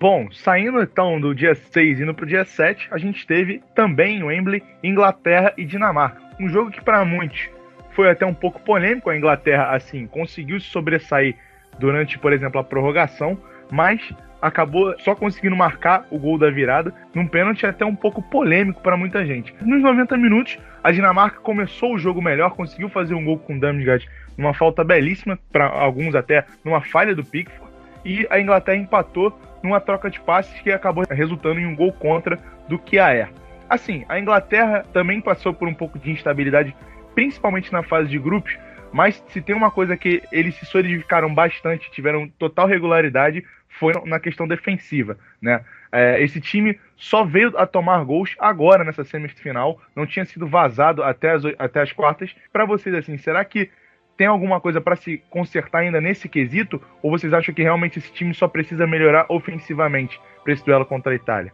Bom, 0.00 0.30
saindo 0.30 0.80
então 0.80 1.20
do 1.20 1.34
dia 1.34 1.56
6 1.56 1.98
e 1.98 2.02
indo 2.04 2.14
para 2.14 2.24
o 2.24 2.28
dia 2.28 2.44
7, 2.44 2.86
a 2.92 2.98
gente 2.98 3.26
teve 3.26 3.60
também 3.74 4.22
o 4.22 4.26
Wembley, 4.26 4.62
Inglaterra 4.80 5.52
e 5.56 5.64
Dinamarca. 5.64 6.22
Um 6.38 6.48
jogo 6.48 6.70
que 6.70 6.80
para 6.80 7.04
muitos 7.04 7.50
foi 7.90 8.08
até 8.08 8.24
um 8.24 8.32
pouco 8.32 8.60
polêmico, 8.60 9.10
a 9.10 9.16
Inglaterra 9.16 9.74
assim 9.74 10.06
conseguiu 10.06 10.60
se 10.60 10.68
sobressair 10.68 11.34
durante, 11.80 12.16
por 12.16 12.32
exemplo, 12.32 12.60
a 12.60 12.64
prorrogação, 12.64 13.36
mas 13.72 14.00
acabou 14.40 14.96
só 15.00 15.16
conseguindo 15.16 15.56
marcar 15.56 16.06
o 16.12 16.18
gol 16.18 16.38
da 16.38 16.48
virada 16.48 16.94
num 17.12 17.26
pênalti 17.26 17.66
até 17.66 17.84
um 17.84 17.96
pouco 17.96 18.22
polêmico 18.22 18.80
para 18.80 18.96
muita 18.96 19.26
gente. 19.26 19.52
Nos 19.60 19.82
90 19.82 20.16
minutos, 20.16 20.58
a 20.80 20.92
Dinamarca 20.92 21.40
começou 21.40 21.94
o 21.94 21.98
jogo 21.98 22.22
melhor, 22.22 22.54
conseguiu 22.54 22.88
fazer 22.88 23.14
um 23.14 23.24
gol 23.24 23.40
com 23.40 23.58
Damsgaard 23.58 24.08
numa 24.36 24.54
falta 24.54 24.84
belíssima, 24.84 25.36
para 25.50 25.66
alguns 25.66 26.14
até 26.14 26.44
numa 26.64 26.80
falha 26.80 27.16
do 27.16 27.24
Pickford, 27.24 27.68
e 28.04 28.28
a 28.30 28.40
Inglaterra 28.40 28.78
empatou 28.78 29.36
numa 29.62 29.80
troca 29.80 30.10
de 30.10 30.20
passes 30.20 30.60
que 30.60 30.70
acabou 30.70 31.04
resultando 31.10 31.60
em 31.60 31.66
um 31.66 31.74
gol 31.74 31.92
contra 31.92 32.38
do 32.68 32.78
Kiaer. 32.78 33.30
Assim, 33.68 34.04
a 34.08 34.18
Inglaterra 34.18 34.84
também 34.92 35.20
passou 35.20 35.52
por 35.52 35.68
um 35.68 35.74
pouco 35.74 35.98
de 35.98 36.10
instabilidade, 36.10 36.74
principalmente 37.14 37.72
na 37.72 37.82
fase 37.82 38.08
de 38.08 38.18
grupos, 38.18 38.56
mas 38.92 39.22
se 39.28 39.40
tem 39.42 39.54
uma 39.54 39.70
coisa 39.70 39.96
que 39.96 40.22
eles 40.32 40.54
se 40.54 40.64
solidificaram 40.64 41.34
bastante, 41.34 41.90
tiveram 41.90 42.28
total 42.38 42.66
regularidade, 42.66 43.44
foi 43.68 43.92
na 44.06 44.18
questão 44.18 44.48
defensiva, 44.48 45.18
né? 45.40 45.62
É, 45.90 46.22
esse 46.22 46.40
time 46.40 46.78
só 46.96 47.24
veio 47.24 47.56
a 47.56 47.66
tomar 47.66 48.04
gols 48.04 48.34
agora 48.38 48.84
nessa 48.84 49.04
semifinal, 49.04 49.80
não 49.94 50.06
tinha 50.06 50.24
sido 50.24 50.46
vazado 50.46 51.02
até 51.02 51.30
as, 51.32 51.42
até 51.58 51.80
as 51.80 51.92
quartas. 51.92 52.34
Para 52.52 52.64
vocês, 52.64 52.94
assim, 52.94 53.16
será 53.16 53.44
que 53.44 53.70
tem 54.18 54.26
alguma 54.26 54.60
coisa 54.60 54.80
para 54.80 54.96
se 54.96 55.18
consertar 55.30 55.78
ainda 55.78 56.00
nesse 56.00 56.28
quesito? 56.28 56.82
Ou 57.00 57.10
vocês 57.10 57.32
acham 57.32 57.54
que 57.54 57.62
realmente 57.62 58.00
esse 58.00 58.12
time 58.12 58.34
só 58.34 58.48
precisa 58.48 58.84
melhorar 58.84 59.26
ofensivamente 59.28 60.20
para 60.42 60.52
esse 60.52 60.64
duelo 60.64 60.84
contra 60.84 61.12
a 61.12 61.14
Itália? 61.14 61.52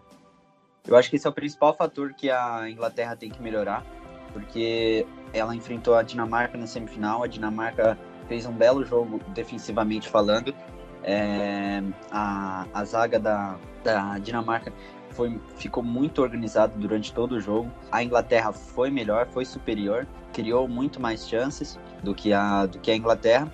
Eu 0.89 0.97
acho 0.97 1.11
que 1.11 1.17
esse 1.17 1.27
é 1.27 1.31
o 1.31 1.33
principal 1.33 1.77
fator 1.77 2.15
que 2.15 2.31
a 2.31 2.69
Inglaterra 2.69 3.15
tem 3.15 3.31
que 3.31 3.43
melhorar, 3.43 3.85
porque 4.33 5.07
ela 5.33 5.55
enfrentou 5.55 5.95
a 5.95 6.03
Dinamarca 6.03 6.57
na 6.57 6.67
semifinal. 6.67 7.23
A 7.23 7.27
Dinamarca 7.27 7.99
fez 8.29 8.47
um 8.47 8.53
belo 8.53 8.83
jogo 8.83 9.21
defensivamente 9.29 10.09
falando. 10.09 10.55
É, 11.03 11.83
a, 12.11 12.67
a 12.73 12.85
zaga 12.85 13.21
da, 13.21 13.59
da 13.83 14.19
Dinamarca 14.19 14.73
foi, 15.15 15.41
ficou 15.57 15.83
muito 15.83 16.21
organizado 16.21 16.79
durante 16.79 17.13
todo 17.13 17.33
o 17.33 17.41
jogo. 17.41 17.71
A 17.91 18.03
Inglaterra 18.03 18.53
foi 18.53 18.91
melhor, 18.91 19.27
foi 19.27 19.45
superior, 19.45 20.07
criou 20.33 20.69
muito 20.69 21.01
mais 21.01 21.29
chances 21.29 21.79
do 22.03 22.15
que 22.15 22.33
a, 22.33 22.67
do 22.67 22.79
que 22.79 22.91
a 22.91 22.97
Inglaterra. 22.97 23.51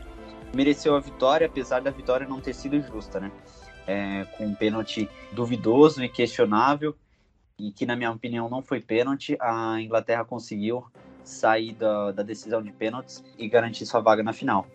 Mereceu 0.55 0.97
a 0.97 1.00
vitória, 1.00 1.47
apesar 1.47 1.81
da 1.81 1.90
vitória 1.90 2.26
não 2.26 2.40
ter 2.40 2.55
sido 2.55 2.81
justa, 2.81 3.21
né? 3.21 3.31
É, 3.87 4.25
com 4.37 4.47
um 4.47 4.55
pênalti 4.55 5.09
duvidoso 5.33 6.02
e 6.02 6.09
questionável, 6.09 6.95
e 7.59 7.71
que, 7.71 7.85
na 7.85 7.95
minha 7.95 8.11
opinião, 8.11 8.49
não 8.49 8.62
foi 8.62 8.81
pênalti. 8.81 9.37
A 9.40 9.81
Inglaterra 9.81 10.25
conseguiu 10.25 10.85
sair 11.23 11.73
da, 11.75 12.11
da 12.11 12.23
decisão 12.23 12.62
de 12.62 12.73
pênaltis 12.73 13.23
e 13.38 13.49
garantir 13.49 13.87
sua 13.87 14.00
vaga 14.00 14.23
na 14.23 14.33
final. 14.33 14.67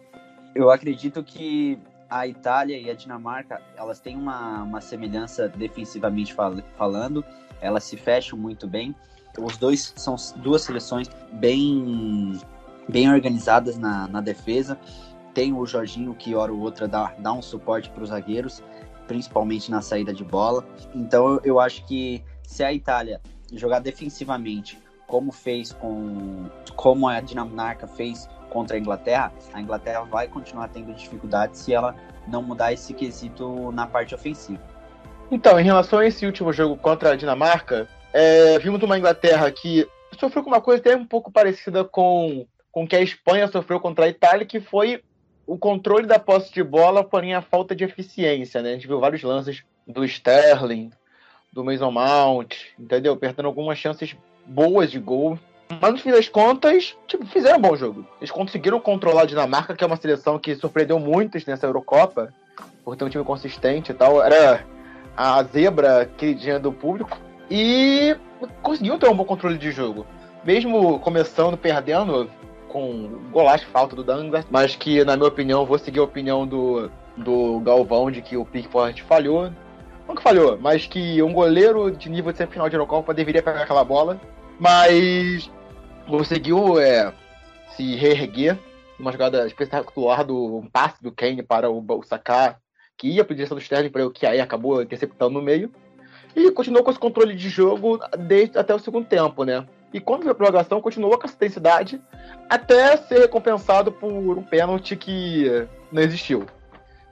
Eu 0.53 0.69
acredito 0.69 1.23
que 1.23 1.79
a 2.09 2.27
Itália 2.27 2.77
e 2.77 2.89
a 2.89 2.93
Dinamarca, 2.93 3.61
elas 3.75 3.99
têm 3.99 4.15
uma, 4.15 4.63
uma 4.63 4.81
semelhança 4.81 5.47
defensivamente 5.49 6.33
fal 6.33 6.53
falando, 6.77 7.23
elas 7.61 7.83
se 7.83 7.97
fecham 7.97 8.37
muito 8.37 8.67
bem. 8.67 8.95
Os 9.37 9.57
dois 9.57 9.93
são 9.95 10.15
duas 10.37 10.61
seleções 10.61 11.09
bem, 11.33 12.39
bem 12.87 13.11
organizadas 13.11 13.77
na, 13.77 14.07
na 14.07 14.21
defesa. 14.21 14.79
Tem 15.33 15.53
o 15.53 15.65
Jorginho 15.65 16.13
que, 16.13 16.33
hora 16.35 16.53
ou 16.53 16.59
outra, 16.59 16.87
dá, 16.87 17.13
dá 17.19 17.33
um 17.33 17.41
suporte 17.41 17.89
para 17.89 18.03
os 18.03 18.09
zagueiros, 18.09 18.63
principalmente 19.07 19.69
na 19.69 19.81
saída 19.81 20.13
de 20.13 20.23
bola. 20.23 20.65
Então, 20.93 21.39
eu, 21.43 21.59
acho 21.59 21.85
que 21.85 22.23
se 22.43 22.63
a 22.63 22.71
Itália 22.71 23.19
jogar 23.51 23.79
defensivamente, 23.79 24.79
como 25.07 25.31
fez 25.31 25.73
com. 25.73 26.49
como 26.75 27.07
a 27.07 27.19
Dinamarca 27.19 27.87
fez 27.87 28.29
contra 28.55 28.77
a 28.77 28.79
Inglaterra, 28.79 29.33
a 29.51 29.59
Inglaterra 29.59 30.03
vai 30.03 30.29
continuar 30.29 30.69
tendo 30.69 30.93
dificuldade 30.93 31.57
se 31.57 31.73
ela 31.73 31.93
não 32.25 32.41
mudar 32.41 32.71
esse 32.71 32.93
quesito 32.93 33.69
na 33.73 33.85
parte 33.85 34.15
ofensiva. 34.15 34.63
Então, 35.29 35.59
em 35.59 35.63
relação 35.63 35.99
a 35.99 36.05
esse 36.05 36.25
último 36.25 36.53
jogo 36.53 36.77
contra 36.77 37.11
a 37.11 37.15
Dinamarca, 37.17 37.85
é, 38.13 38.57
vimos 38.59 38.81
uma 38.81 38.97
Inglaterra 38.97 39.51
que 39.51 39.85
sofreu 40.17 40.41
com 40.41 40.49
uma 40.49 40.61
coisa 40.61 40.79
até 40.79 40.95
um 40.95 41.05
pouco 41.05 41.29
parecida 41.29 41.83
com 41.83 42.47
com 42.71 42.85
que 42.85 42.95
a 42.95 43.01
Espanha 43.01 43.47
sofreu 43.47 43.79
contra 43.79 44.03
a 44.03 44.09
Itália, 44.09 44.45
que 44.45 44.59
foi 44.59 45.01
o 45.47 45.57
controle 45.57 46.05
da 46.05 46.19
posse 46.19 46.53
de 46.53 46.61
bola, 46.61 47.05
porém 47.05 47.33
a 47.33 47.41
falta 47.41 47.73
de 47.73 47.85
eficiência, 47.85 48.61
né? 48.61 48.71
A 48.71 48.73
gente 48.73 48.87
viu 48.87 48.99
vários 48.99 49.23
lances 49.23 49.63
do 49.87 50.03
Sterling, 50.03 50.91
do 51.53 51.63
Mason 51.63 51.89
Mount, 51.89 52.53
entendeu? 52.77 53.15
Perdendo 53.15 53.45
algumas 53.45 53.77
chances 53.77 54.13
boas 54.45 54.91
de 54.91 54.99
gol. 54.99 55.39
Mas 55.81 55.91
no 55.91 55.97
fim 55.97 56.11
das 56.11 56.29
contas, 56.29 56.95
tipo, 57.07 57.25
fizeram 57.25 57.57
um 57.57 57.61
bom 57.61 57.75
jogo. 57.75 58.05
Eles 58.19 58.31
conseguiram 58.31 58.79
controlar 58.79 59.23
a 59.23 59.25
Dinamarca, 59.25 59.75
que 59.75 59.83
é 59.83 59.87
uma 59.87 59.95
seleção 59.95 60.37
que 60.37 60.55
surpreendeu 60.55 60.99
muitos 60.99 61.45
nessa 61.45 61.65
Eurocopa, 61.65 62.33
por 62.83 62.95
ter 62.95 63.05
um 63.05 63.09
time 63.09 63.23
consistente 63.23 63.91
e 63.91 63.95
tal. 63.95 64.21
Era 64.21 64.63
a 65.17 65.41
zebra 65.43 66.09
queridinha 66.17 66.59
do 66.59 66.71
público. 66.71 67.17
E 67.49 68.15
conseguiu 68.61 68.97
ter 68.97 69.09
um 69.09 69.15
bom 69.15 69.25
controle 69.25 69.57
de 69.57 69.71
jogo. 69.71 70.05
Mesmo 70.43 70.99
começando 70.99 71.57
perdendo, 71.57 72.29
com 72.67 73.21
golaço 73.31 73.65
falta 73.67 73.95
do 73.95 74.03
Douglas, 74.03 74.45
mas 74.51 74.75
que, 74.75 75.03
na 75.03 75.15
minha 75.15 75.29
opinião, 75.29 75.65
vou 75.65 75.79
seguir 75.79 75.99
a 75.99 76.03
opinião 76.03 76.45
do, 76.45 76.91
do 77.17 77.59
Galvão 77.61 78.11
de 78.11 78.21
que 78.21 78.37
o 78.37 78.45
Pickford 78.45 79.01
falhou. 79.03 79.49
Não 80.07 80.13
que 80.13 80.21
falhou, 80.21 80.57
mas 80.59 80.85
que 80.85 81.21
um 81.23 81.33
goleiro 81.33 81.89
de 81.89 82.09
nível 82.09 82.31
de 82.31 82.37
semifinal 82.37 82.69
de 82.69 82.75
Eurocopa 82.75 83.13
deveria 83.13 83.41
pegar 83.41 83.63
aquela 83.63 83.83
bola. 83.83 84.19
Mas 84.59 85.49
conseguiu 86.07 86.79
é, 86.79 87.13
se 87.75 87.95
reerguer 87.95 88.57
uma 88.99 89.11
jogada 89.11 89.45
espetacular 89.45 90.23
do 90.23 90.57
um 90.57 90.67
passe 90.67 91.01
do 91.01 91.11
Kane 91.11 91.43
para 91.43 91.69
o, 91.69 91.83
o 91.85 92.03
Saka, 92.03 92.57
que 92.97 93.07
ia 93.07 93.23
para 93.23 93.33
a 93.33 93.35
direção 93.35 93.57
do 93.57 93.61
Sterling, 93.61 93.89
para 93.89 94.05
o 94.05 94.11
que 94.11 94.25
aí 94.25 94.39
acabou 94.39 94.81
interceptando 94.81 95.33
no 95.33 95.41
meio. 95.41 95.71
E 96.35 96.51
continuou 96.51 96.83
com 96.83 96.91
esse 96.91 96.99
controle 96.99 97.35
de 97.35 97.49
jogo 97.49 97.99
desde 98.19 98.57
até 98.57 98.73
o 98.73 98.79
segundo 98.79 99.05
tempo, 99.05 99.43
né? 99.43 99.65
E 99.93 99.99
quando 100.01 100.21
veio 100.21 100.31
a 100.31 100.35
prorrogação, 100.35 100.81
continuou 100.81 101.17
com 101.17 101.25
essa 101.25 101.35
intensidade 101.35 102.01
até 102.49 102.97
ser 102.97 103.19
recompensado 103.19 103.91
por 103.91 104.37
um 104.37 104.43
pênalti 104.43 104.95
que 104.95 105.65
não 105.89 106.01
existiu. 106.01 106.45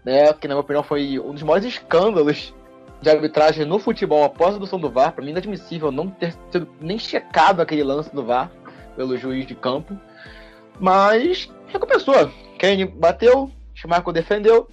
Né? 0.04 0.34
Que, 0.34 0.50
na 0.50 0.56
minha 0.56 0.62
opinião, 0.62 0.84
foi 0.84 1.18
um 1.18 1.32
dos 1.32 1.44
maiores 1.44 1.66
escândalos 1.66 2.54
de 3.02 3.10
arbitragem 3.10 3.66
no 3.66 3.80
futebol 3.80 4.26
após 4.26 4.54
a 4.54 4.58
adoção 4.58 4.78
do 4.78 4.90
VAR. 4.90 5.14
Para 5.14 5.24
mim, 5.24 5.32
inadmissível 5.32 5.94
não 5.94 6.10
ter 6.10 6.34
sido 6.52 6.68
nem 6.82 7.00
checado 7.00 7.62
aquele 7.62 7.84
lance 7.84 8.14
do 8.14 8.26
VAR 8.26 8.52
pelo 8.96 9.18
juiz 9.18 9.46
de 9.46 9.56
campo. 9.56 9.98
Mas 10.80 11.50
recompensou. 11.68 12.32
Kane 12.60 12.86
bateu, 12.86 13.52
Schumacher 13.74 14.14
defendeu, 14.14 14.70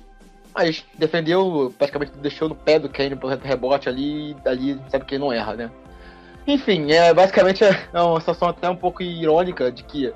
mas 0.54 0.84
defendeu, 0.96 1.74
praticamente 1.76 2.12
deixou 2.18 2.48
no 2.48 2.54
pé 2.54 2.78
do 2.78 2.88
Kane 2.88 3.16
pro 3.16 3.28
rebote 3.28 3.88
ali, 3.88 4.32
e 4.32 4.48
ali 4.48 4.80
sabe 4.88 5.04
que 5.04 5.14
ele 5.14 5.24
não 5.24 5.32
erra, 5.32 5.54
né? 5.54 5.70
Enfim, 6.46 6.90
é, 6.90 7.12
basicamente 7.12 7.64
é 7.64 8.00
uma 8.00 8.20
situação 8.20 8.48
até 8.48 8.68
um 8.68 8.76
pouco 8.76 9.02
irônica 9.02 9.70
de 9.70 9.84
que 9.84 10.12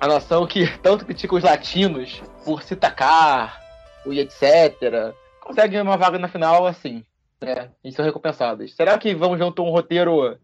a 0.00 0.06
nação 0.06 0.46
que 0.46 0.66
tanto 0.78 1.04
critica 1.04 1.34
os 1.34 1.42
latinos 1.42 2.22
por 2.44 2.62
se 2.62 2.74
tacar 2.74 3.60
e 4.06 4.18
etc., 4.18 5.14
consegue 5.40 5.80
uma 5.80 5.96
vaga 5.96 6.18
na 6.18 6.28
final 6.28 6.66
assim, 6.66 7.04
né? 7.40 7.70
E 7.84 7.92
são 7.92 8.04
recompensadas. 8.04 8.72
Será 8.74 8.96
que 8.98 9.14
vamos 9.14 9.38
ver 9.38 9.44
um 9.44 9.70
roteiro 9.70 10.38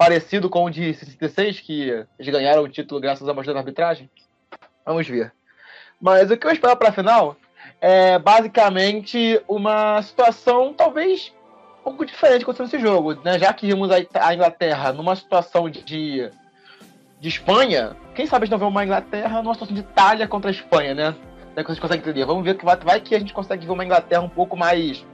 parecido 0.00 0.48
com 0.48 0.64
o 0.64 0.70
de 0.70 0.94
66, 0.94 1.60
que 1.60 1.90
eles 2.18 2.32
ganharam 2.32 2.62
o 2.62 2.68
título 2.70 3.02
graças 3.02 3.28
à 3.28 3.34
mostrando 3.34 3.58
arbitragem? 3.58 4.08
Vamos 4.82 5.06
ver. 5.06 5.30
Mas 6.00 6.30
o 6.30 6.38
que 6.38 6.46
eu 6.46 6.50
espero 6.50 6.74
para 6.74 6.88
a 6.88 6.92
final 6.92 7.36
é 7.82 8.18
basicamente 8.18 9.38
uma 9.46 10.00
situação 10.00 10.72
talvez 10.72 11.34
um 11.80 11.84
pouco 11.84 12.06
diferente 12.06 12.44
acontecendo 12.44 12.72
nesse 12.72 12.80
jogo, 12.82 13.12
né? 13.22 13.38
Já 13.38 13.52
que 13.52 13.66
vimos 13.66 13.90
a 13.90 14.34
Inglaterra 14.34 14.90
numa 14.90 15.14
situação 15.14 15.68
de, 15.68 15.82
de 15.82 17.28
Espanha, 17.28 17.94
quem 18.14 18.26
sabe 18.26 18.44
a 18.44 18.46
gente 18.46 18.52
não 18.52 18.58
vê 18.58 18.64
uma 18.64 18.82
Inglaterra 18.82 19.42
numa 19.42 19.52
situação 19.52 19.74
de 19.74 19.82
Itália 19.82 20.26
contra 20.26 20.50
a 20.50 20.54
Espanha, 20.54 20.94
né? 20.94 21.14
É 21.54 21.62
que 21.62 21.70
a 21.70 21.74
gente 21.74 21.82
consegue 21.82 22.02
entender. 22.02 22.24
Vamos 22.24 22.42
ver 22.42 22.56
que 22.56 22.64
vai, 22.64 22.76
vai 22.76 23.00
que 23.02 23.14
a 23.14 23.18
gente 23.18 23.34
consegue 23.34 23.66
ver 23.66 23.72
uma 23.72 23.84
Inglaterra 23.84 24.22
um 24.22 24.30
pouco 24.30 24.56
mais 24.56 25.04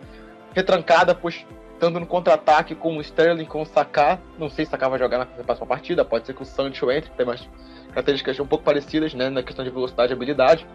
retrancada, 0.54 1.12
pois 1.12 1.44
estando 1.76 2.00
no 2.00 2.06
contra-ataque 2.06 2.74
com 2.74 2.96
o 2.96 3.00
Sterling, 3.00 3.44
com 3.44 3.62
o 3.62 3.66
Saka. 3.66 4.18
Não 4.38 4.48
sei 4.48 4.64
se 4.64 4.70
o 4.70 4.72
Saka 4.72 4.88
vai 4.88 4.98
jogar 4.98 5.18
na 5.18 5.26
próxima 5.26 5.66
partida, 5.66 6.04
pode 6.04 6.26
ser 6.26 6.34
que 6.34 6.42
o 6.42 6.46
Sancho 6.46 6.90
entre, 6.90 7.10
tem 7.10 7.24
umas 7.24 7.48
características 7.90 8.40
um 8.40 8.46
pouco 8.46 8.64
parecidas, 8.64 9.14
né, 9.14 9.30
na 9.30 9.42
questão 9.42 9.64
de 9.64 9.70
velocidade 9.70 10.12
e 10.12 10.14
habilidade. 10.14 10.66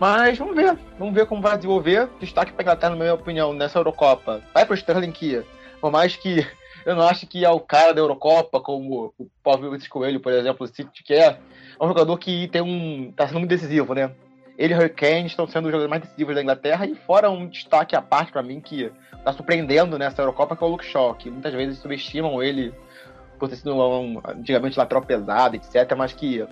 Mas 0.00 0.38
vamos 0.38 0.54
ver, 0.54 0.76
vamos 0.98 1.14
ver 1.14 1.26
como 1.26 1.42
vai 1.42 1.56
desenvolver. 1.56 2.08
Destaque 2.20 2.52
para 2.52 2.62
Inglaterra, 2.62 2.90
na 2.90 2.96
minha 2.96 3.14
opinião, 3.14 3.52
nessa 3.52 3.78
Eurocopa. 3.78 4.40
Vai 4.54 4.64
para 4.64 4.72
o 4.72 4.76
Sterling 4.76 5.12
que, 5.12 5.44
por 5.80 5.90
mais 5.90 6.16
que 6.16 6.46
eu 6.86 6.94
não 6.94 7.02
acho 7.02 7.26
que 7.26 7.44
é 7.44 7.50
o 7.50 7.60
cara 7.60 7.92
da 7.92 8.00
Eurocopa, 8.00 8.60
como 8.60 9.12
o 9.18 9.26
Paulo 9.42 9.70
Vitor 9.70 9.88
Coelho, 9.88 10.20
por 10.20 10.32
exemplo, 10.32 10.64
o 10.64 10.68
City 10.68 11.02
quer, 11.02 11.40
é 11.78 11.84
um 11.84 11.88
jogador 11.88 12.16
que 12.16 12.48
tem 12.48 12.62
um. 12.62 13.12
tá 13.14 13.26
sendo 13.26 13.40
muito 13.40 13.50
decisivo, 13.50 13.92
né? 13.92 14.10
Ele 14.58 14.74
e 14.74 14.88
Kane 14.88 15.26
estão 15.26 15.46
sendo 15.46 15.66
os 15.66 15.70
jogadores 15.70 15.88
mais 15.88 16.02
decisivos 16.02 16.34
da 16.34 16.42
Inglaterra 16.42 16.84
e 16.84 16.96
fora 16.96 17.30
um 17.30 17.46
destaque 17.46 17.94
à 17.94 18.02
parte 18.02 18.32
para 18.32 18.42
mim 18.42 18.60
que 18.60 18.90
tá 19.24 19.32
surpreendendo 19.32 19.96
nessa 19.96 20.20
Eurocopa 20.20 20.56
que 20.56 20.64
é 20.64 20.66
o 20.66 20.70
Luke 20.70 20.84
Shaw, 20.84 21.14
que 21.14 21.30
muitas 21.30 21.54
vezes 21.54 21.78
subestimam 21.78 22.42
ele 22.42 22.74
por 23.38 23.48
ter 23.48 23.54
sido 23.54 23.72
um, 23.72 24.20
antigamente 24.26 24.76
lateral 24.76 25.04
pesado, 25.04 25.54
etc, 25.54 25.94
mas 25.96 26.12
que 26.12 26.44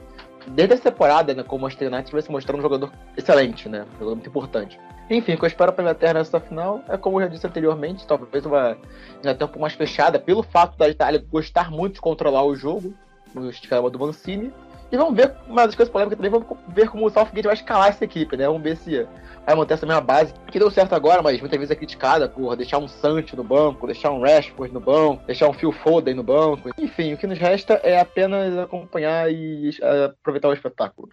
desde 0.47 0.75
essa 0.75 0.85
temporada, 0.85 1.35
né, 1.35 1.43
com 1.43 1.57
o 1.57 1.59
Manchester 1.59 1.93
United, 1.93 2.13
vai 2.13 2.23
se 2.23 2.31
mostrando 2.31 2.61
um 2.61 2.63
jogador 2.63 2.93
excelente, 3.17 3.69
né? 3.69 3.83
Um 3.83 3.93
jogador 3.95 4.15
muito 4.15 4.29
importante. 4.29 4.79
Enfim, 5.11 5.35
o 5.35 5.39
que 5.39 5.45
eu 5.45 5.49
espero 5.49 5.73
para 5.73 5.83
a 5.83 5.85
Inglaterra 5.87 6.15
nessa 6.15 6.39
final 6.39 6.83
é, 6.89 6.97
como 6.97 7.21
eu 7.21 7.25
já 7.25 7.33
disse 7.33 7.47
anteriormente, 7.47 8.07
talvez 8.07 8.47
uma 8.47 8.77
Inglaterra 9.19 9.47
um 9.47 9.49
pouco 9.49 9.61
mais 9.61 9.73
fechada, 9.73 10.21
pelo 10.21 10.45
fato 10.45 10.79
da 10.79 10.89
Itália 10.89 11.25
gostar 11.29 11.73
muito 11.73 11.95
de 11.95 12.01
controlar 12.01 12.45
o 12.45 12.55
jogo, 12.55 12.95
no 13.35 13.51
esquema 13.51 13.91
do 13.91 13.99
Mancini. 13.99 14.53
E 14.91 14.97
vamos 14.97 15.17
ver, 15.17 15.33
uma 15.49 15.67
das 15.67 15.75
coisas 15.75 15.93
polêmicas 15.93 16.17
também, 16.17 16.31
vamos 16.31 16.47
ver 16.69 16.89
como 16.89 17.07
o 17.07 17.11
Southgate 17.11 17.47
vai 17.47 17.55
escalar 17.55 17.89
essa 17.89 18.05
equipe, 18.05 18.37
né? 18.37 18.47
Vamos 18.47 18.63
ver 18.63 18.77
se 18.77 19.07
vai 19.45 19.55
manter 19.55 19.75
essa 19.75 19.87
mesma 19.87 20.01
base, 20.01 20.33
que 20.51 20.59
deu 20.59 20.71
certo 20.71 20.95
agora, 20.95 21.23
mas 21.23 21.41
muitas 21.41 21.59
vezes 21.59 21.71
é 21.71 21.77
criticada 21.77 22.29
por 22.29 22.55
deixar 22.57 22.79
um 22.79 22.89
Sancho 22.89 23.37
no 23.37 23.45
banco, 23.45 23.87
deixar 23.87 24.11
um 24.11 24.21
Rashford 24.21 24.73
no 24.73 24.81
banco, 24.81 25.25
deixar 25.27 25.49
um 25.49 25.53
Phil 25.53 25.73
Foden 25.73 26.15
no 26.15 26.23
banco. 26.23 26.71
Enfim, 26.79 27.15
o 27.15 27.17
que 27.17 27.27
nos 27.27 27.39
resta 27.39 27.81
é 27.83 27.99
apenas 27.99 28.57
acompanhar 28.59 29.31
e 29.31 29.71
aproveitar 30.05 30.49
o 30.49 30.53
espetáculo. 30.53 31.09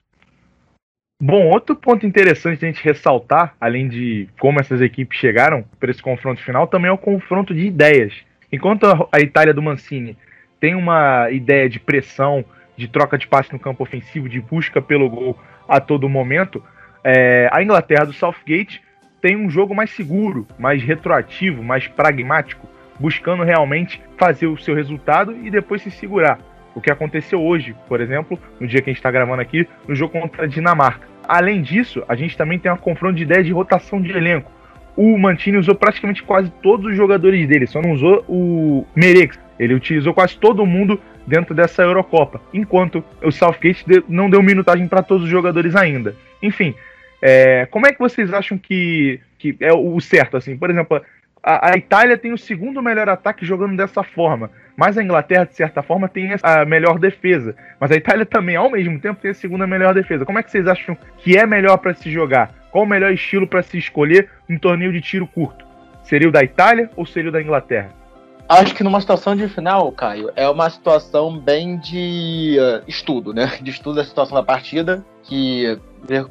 Bom, 1.21 1.49
outro 1.51 1.75
ponto 1.75 2.05
interessante 2.05 2.65
a 2.65 2.67
gente 2.67 2.83
ressaltar, 2.83 3.55
além 3.59 3.87
de 3.87 4.27
como 4.39 4.59
essas 4.59 4.81
equipes 4.81 5.17
chegaram 5.17 5.63
para 5.79 5.89
esse 5.89 6.01
confronto 6.01 6.43
final, 6.43 6.67
também 6.67 6.89
é 6.89 6.93
o 6.93 6.97
confronto 6.97 7.53
de 7.53 7.65
ideias. 7.65 8.13
Enquanto 8.51 8.85
a 9.11 9.19
Itália 9.19 9.53
do 9.53 9.61
Mancini 9.61 10.17
tem 10.59 10.75
uma 10.75 11.29
ideia 11.31 11.69
de 11.69 11.79
pressão, 11.79 12.43
de 12.75 12.87
troca 12.87 13.17
de 13.17 13.27
passe 13.27 13.51
no 13.53 13.59
campo 13.59 13.83
ofensivo, 13.83 14.29
de 14.29 14.41
busca 14.41 14.81
pelo 14.81 15.09
gol 15.09 15.37
a 15.67 15.79
todo 15.79 16.09
momento, 16.09 16.63
é, 17.03 17.49
a 17.51 17.61
Inglaterra 17.61 18.05
do 18.05 18.13
Southgate 18.13 18.81
tem 19.21 19.37
um 19.37 19.49
jogo 19.49 19.73
mais 19.73 19.91
seguro, 19.91 20.47
mais 20.57 20.83
retroativo, 20.83 21.63
mais 21.63 21.87
pragmático, 21.87 22.67
buscando 22.99 23.43
realmente 23.43 24.01
fazer 24.17 24.47
o 24.47 24.57
seu 24.57 24.75
resultado 24.75 25.35
e 25.43 25.49
depois 25.49 25.81
se 25.81 25.91
segurar. 25.91 26.39
O 26.75 26.81
que 26.81 26.91
aconteceu 26.91 27.41
hoje, 27.41 27.75
por 27.87 28.01
exemplo, 28.01 28.39
no 28.59 28.67
dia 28.67 28.81
que 28.81 28.89
a 28.89 28.93
gente 28.93 28.99
está 28.99 29.11
gravando 29.11 29.41
aqui, 29.41 29.67
no 29.87 29.95
jogo 29.95 30.19
contra 30.19 30.43
a 30.43 30.47
Dinamarca. 30.47 31.07
Além 31.27 31.61
disso, 31.61 32.03
a 32.07 32.15
gente 32.15 32.35
também 32.35 32.59
tem 32.59 32.71
uma 32.71 32.77
confronto 32.77 33.15
de 33.15 33.23
ideia 33.23 33.43
de 33.43 33.53
rotação 33.53 34.01
de 34.01 34.11
elenco. 34.11 34.51
O 34.95 35.17
Mantini 35.17 35.57
usou 35.57 35.75
praticamente 35.75 36.21
quase 36.21 36.51
todos 36.61 36.91
os 36.91 36.97
jogadores 36.97 37.47
dele, 37.47 37.65
só 37.65 37.81
não 37.81 37.91
usou 37.91 38.23
o 38.27 38.85
Merex. 38.95 39.39
Ele 39.57 39.73
utilizou 39.73 40.13
quase 40.13 40.37
todo 40.37 40.65
mundo 40.65 40.99
dentro 41.25 41.53
dessa 41.53 41.81
Eurocopa, 41.81 42.41
enquanto 42.53 43.03
o 43.21 43.31
Southgate 43.31 43.85
não 44.07 44.29
deu 44.29 44.41
minutagem 44.43 44.87
para 44.87 45.03
todos 45.03 45.23
os 45.23 45.29
jogadores 45.29 45.75
ainda. 45.75 46.15
Enfim, 46.41 46.75
é, 47.21 47.65
como 47.67 47.87
é 47.87 47.93
que 47.93 47.99
vocês 47.99 48.33
acham 48.33 48.57
que, 48.57 49.19
que 49.37 49.55
é 49.59 49.71
o 49.71 49.99
certo? 50.01 50.35
assim? 50.35 50.57
Por 50.57 50.69
exemplo, 50.69 51.01
a, 51.41 51.71
a, 51.71 51.77
Itália 51.77 52.17
tem 52.17 52.31
o 52.31 52.37
segundo 52.37 52.81
melhor 52.81 53.09
ataque 53.09 53.45
jogando 53.45 53.75
dessa 53.75 54.03
forma. 54.03 54.49
Mas 54.75 54.97
a 54.97 55.03
Inglaterra, 55.03 55.45
de 55.45 55.55
certa 55.55 55.81
forma, 55.83 56.09
tem 56.09 56.31
a 56.41 56.65
melhor 56.65 56.97
defesa. 56.97 57.55
Mas 57.79 57.91
a 57.91 57.95
Itália 57.95 58.25
também, 58.27 58.55
ao 58.55 58.71
mesmo 58.71 58.99
tempo, 58.99 59.21
tem 59.21 59.31
a 59.31 59.35
segunda 59.35 59.67
melhor 59.67 59.93
defesa. 59.93 60.25
Como 60.25 60.39
é 60.39 60.43
que 60.43 60.51
vocês 60.51 60.67
acham 60.67 60.97
que 61.17 61.37
é 61.37 61.45
melhor 61.45 61.77
para 61.77 61.93
se 61.93 62.11
jogar? 62.11 62.53
Qual 62.71 62.83
o 62.83 62.87
melhor 62.87 63.11
estilo 63.11 63.45
para 63.45 63.61
se 63.61 63.77
escolher 63.77 64.29
um 64.49 64.57
torneio 64.57 64.91
de 64.91 64.99
tiro 64.99 65.27
curto? 65.27 65.65
Seria 66.03 66.27
o 66.27 66.31
da 66.31 66.43
Itália 66.43 66.89
ou 66.95 67.05
seria 67.05 67.29
o 67.29 67.33
da 67.33 67.41
Inglaterra? 67.41 68.02
Acho 68.47 68.75
que 68.75 68.83
numa 68.83 68.99
situação 68.99 69.35
de 69.35 69.47
final, 69.47 69.91
Caio, 69.91 70.31
é 70.35 70.47
uma 70.47 70.69
situação 70.69 71.37
bem 71.37 71.77
de 71.77 72.57
uh, 72.59 72.83
estudo, 72.87 73.33
né? 73.33 73.57
De 73.61 73.71
estudo 73.71 73.95
da 73.95 74.03
situação 74.03 74.35
da 74.35 74.43
partida, 74.43 75.03
que 75.23 75.79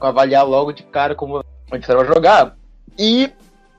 avaliar 0.00 0.46
logo 0.46 0.72
de 0.72 0.82
cara 0.82 1.14
como 1.14 1.38
a 1.38 1.74
gente 1.74 1.86
vai 1.86 2.06
jogar. 2.06 2.54
E, 2.98 3.30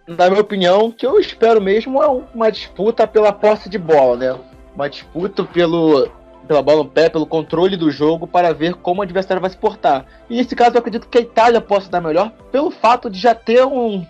na 0.08 0.30
minha 0.30 0.42
opinião, 0.42 0.86
o 0.86 0.92
que 0.92 1.06
eu 1.06 1.20
espero 1.20 1.62
mesmo 1.62 2.02
é 2.02 2.08
uma 2.34 2.52
disputa 2.52 3.08
pela 3.08 3.32
posse 3.32 3.70
de 3.70 3.78
bola, 3.78 4.18
né? 4.18 4.40
Uma 4.76 4.90
disputa 4.90 5.44
pelo, 5.44 6.10
pela 6.48 6.62
bola 6.62 6.84
no 6.84 6.90
pé, 6.90 7.10
pelo 7.10 7.28
controle 7.28 7.78
do 7.78 7.92
jogo, 7.92 8.26
para 8.26 8.52
ver 8.54 8.74
como 8.74 9.02
o 9.02 9.04
adversário 9.04 9.42
vai 9.42 9.52
se 9.52 9.58
portar. 9.58 10.06
E 10.30 10.36
nesse 10.36 10.56
caso, 10.56 10.76
eu 10.76 10.80
acredito 10.80 11.08
que 11.08 11.20
a 11.20 11.22
Itália 11.22 11.62
possa 11.62 11.90
dar 11.90 12.02
melhor, 12.02 12.32
pelo 12.52 12.72
fato 12.72 13.10
de 13.10 13.20
já 13.20 13.36
ter 13.36 13.64
um 13.64 14.04